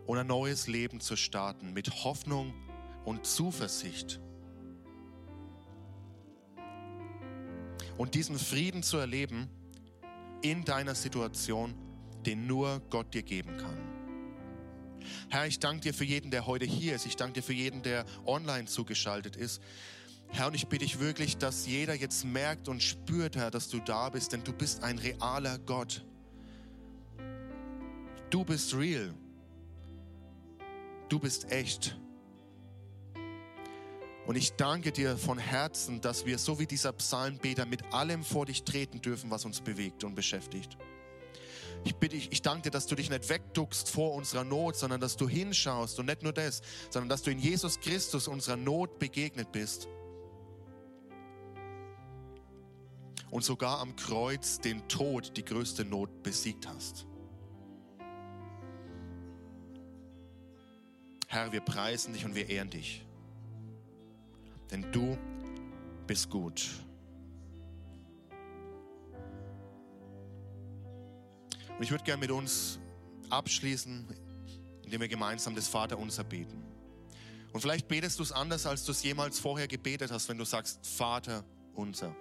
und 0.05 0.17
ein 0.17 0.27
neues 0.27 0.67
Leben 0.67 0.99
zu 0.99 1.15
starten 1.15 1.73
mit 1.73 2.03
Hoffnung 2.03 2.53
und 3.05 3.25
Zuversicht. 3.25 4.19
Und 7.97 8.13
diesen 8.13 8.37
Frieden 8.37 8.83
zu 8.83 8.97
erleben 8.97 9.49
in 10.41 10.65
deiner 10.65 10.95
Situation, 10.95 11.75
den 12.25 12.45
nur 12.45 12.81
Gott 12.89 13.13
dir 13.13 13.23
geben 13.23 13.57
kann. 13.57 13.77
Herr, 15.29 15.47
ich 15.47 15.59
danke 15.59 15.81
dir 15.81 15.93
für 15.93 16.03
jeden, 16.03 16.31
der 16.31 16.45
heute 16.45 16.65
hier 16.65 16.95
ist. 16.95 17.05
Ich 17.05 17.15
danke 17.15 17.39
dir 17.39 17.43
für 17.43 17.53
jeden, 17.53 17.83
der 17.83 18.05
online 18.25 18.65
zugeschaltet 18.65 19.35
ist. 19.35 19.61
Herr, 20.29 20.47
und 20.47 20.53
ich 20.53 20.67
bitte 20.67 20.83
dich 20.83 20.99
wirklich, 20.99 21.37
dass 21.37 21.65
jeder 21.65 21.93
jetzt 21.93 22.25
merkt 22.25 22.67
und 22.67 22.83
spürt, 22.83 23.35
Herr, 23.35 23.51
dass 23.51 23.69
du 23.69 23.79
da 23.79 24.09
bist, 24.09 24.33
denn 24.33 24.43
du 24.43 24.51
bist 24.53 24.83
ein 24.83 24.97
realer 24.97 25.57
Gott. 25.59 26.05
Du 28.29 28.43
bist 28.43 28.75
real. 28.75 29.13
Du 31.07 31.19
bist 31.19 31.51
echt. 31.51 31.97
Und 34.25 34.35
ich 34.35 34.53
danke 34.53 34.91
dir 34.91 35.17
von 35.17 35.37
Herzen, 35.37 36.01
dass 36.01 36.25
wir 36.25 36.39
so 36.39 36.57
wie 36.59 36.65
dieser 36.65 36.91
Psalmbeter 36.93 37.65
mit 37.65 37.93
allem 37.93 38.23
vor 38.23 38.47
dich 38.47 38.63
treten 38.63 38.99
dürfen, 39.01 39.29
was 39.29 39.45
uns 39.45 39.61
bewegt 39.61 40.03
und 40.03 40.15
beschäftigt. 40.15 40.77
Ich 41.83 41.95
bitte 41.95 42.15
ich 42.15 42.41
danke 42.41 42.63
dir, 42.63 42.71
dass 42.71 42.87
du 42.87 42.95
dich 42.95 43.11
nicht 43.11 43.29
wegduckst 43.29 43.89
vor 43.89 44.13
unserer 44.15 44.43
Not, 44.43 44.75
sondern 44.75 44.99
dass 44.99 45.15
du 45.15 45.29
hinschaust 45.29 45.99
und 45.99 46.07
nicht 46.07 46.23
nur 46.23 46.33
das, 46.33 46.63
sondern 46.89 47.09
dass 47.09 47.21
du 47.21 47.29
in 47.29 47.37
Jesus 47.37 47.79
Christus 47.79 48.27
unserer 48.27 48.57
Not 48.57 48.97
begegnet 48.97 49.51
bist. 49.51 49.87
Und 53.35 53.43
sogar 53.43 53.79
am 53.79 53.95
Kreuz 53.95 54.59
den 54.59 54.87
Tod, 54.87 55.35
die 55.35 55.43
größte 55.43 55.83
Not, 55.83 56.23
besiegt 56.23 56.67
hast. 56.67 57.05
Herr, 61.27 61.51
wir 61.51 61.61
preisen 61.61 62.13
dich 62.13 62.23
und 62.23 62.33
wir 62.33 62.49
ehren 62.49 62.69
dich 62.69 63.05
denn 64.71 64.91
du 64.91 65.17
bist 66.07 66.29
gut. 66.29 66.69
Und 71.77 71.83
ich 71.83 71.91
würde 71.91 72.03
gerne 72.03 72.21
mit 72.21 72.31
uns 72.31 72.79
abschließen, 73.29 74.07
indem 74.83 75.01
wir 75.01 75.07
gemeinsam 75.07 75.55
das 75.55 75.67
Vaterunser 75.67 76.23
beten. 76.23 76.63
Und 77.51 77.61
vielleicht 77.61 77.87
betest 77.87 78.19
du 78.19 78.23
es 78.23 78.31
anders, 78.31 78.65
als 78.65 78.85
du 78.85 78.91
es 78.91 79.03
jemals 79.03 79.39
vorher 79.39 79.67
gebetet 79.67 80.11
hast, 80.11 80.29
wenn 80.29 80.37
du 80.37 80.45
sagst 80.45 80.85
Vater 80.85 81.43
unser. 81.73 82.15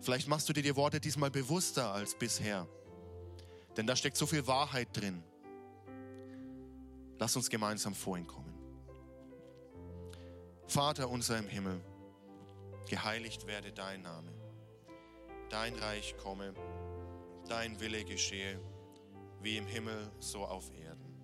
Vielleicht 0.00 0.28
machst 0.28 0.48
du 0.48 0.52
dir 0.52 0.62
die 0.62 0.76
Worte 0.76 1.00
diesmal 1.00 1.30
bewusster 1.30 1.92
als 1.92 2.14
bisher. 2.14 2.66
Denn 3.76 3.86
da 3.86 3.96
steckt 3.96 4.16
so 4.16 4.26
viel 4.26 4.46
Wahrheit 4.46 4.88
drin. 4.92 5.22
Lass 7.18 7.36
uns 7.36 7.50
gemeinsam 7.50 7.94
vor 7.94 8.16
ihn 8.16 8.26
kommen. 8.26 8.54
Vater 10.66 11.08
unser 11.08 11.38
im 11.38 11.48
Himmel, 11.48 11.80
geheiligt 12.88 13.46
werde 13.46 13.72
dein 13.72 14.02
Name. 14.02 14.32
Dein 15.48 15.74
Reich 15.76 16.16
komme, 16.16 16.54
dein 17.48 17.78
Wille 17.80 18.04
geschehe, 18.04 18.60
wie 19.40 19.56
im 19.56 19.66
Himmel 19.66 20.10
so 20.18 20.44
auf 20.44 20.70
Erden. 20.74 21.14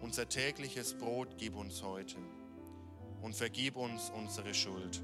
Unser 0.00 0.28
tägliches 0.28 0.96
Brot 0.96 1.36
gib 1.38 1.56
uns 1.56 1.82
heute 1.82 2.16
und 3.20 3.34
vergib 3.34 3.76
uns 3.76 4.10
unsere 4.10 4.54
Schuld, 4.54 5.02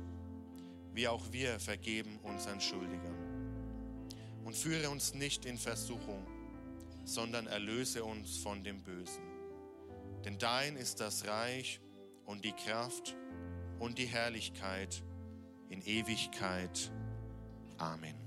wie 0.94 1.08
auch 1.08 1.32
wir 1.32 1.58
vergeben 1.58 2.18
unseren 2.22 2.60
Schuldigern. 2.60 3.16
Und 4.44 4.56
führe 4.56 4.90
uns 4.90 5.14
nicht 5.14 5.44
in 5.44 5.56
Versuchung, 5.56 6.26
sondern 7.04 7.46
erlöse 7.46 8.04
uns 8.04 8.38
von 8.38 8.62
dem 8.62 8.82
Bösen. 8.82 9.22
Denn 10.24 10.38
dein 10.38 10.76
ist 10.76 11.00
das 11.00 11.26
Reich 11.26 11.80
und 12.26 12.44
die 12.44 12.52
Kraft 12.52 13.16
und 13.78 13.98
die 13.98 14.06
Herrlichkeit 14.06 15.02
in 15.68 15.82
Ewigkeit. 15.82 16.92
Amen. 17.78 18.21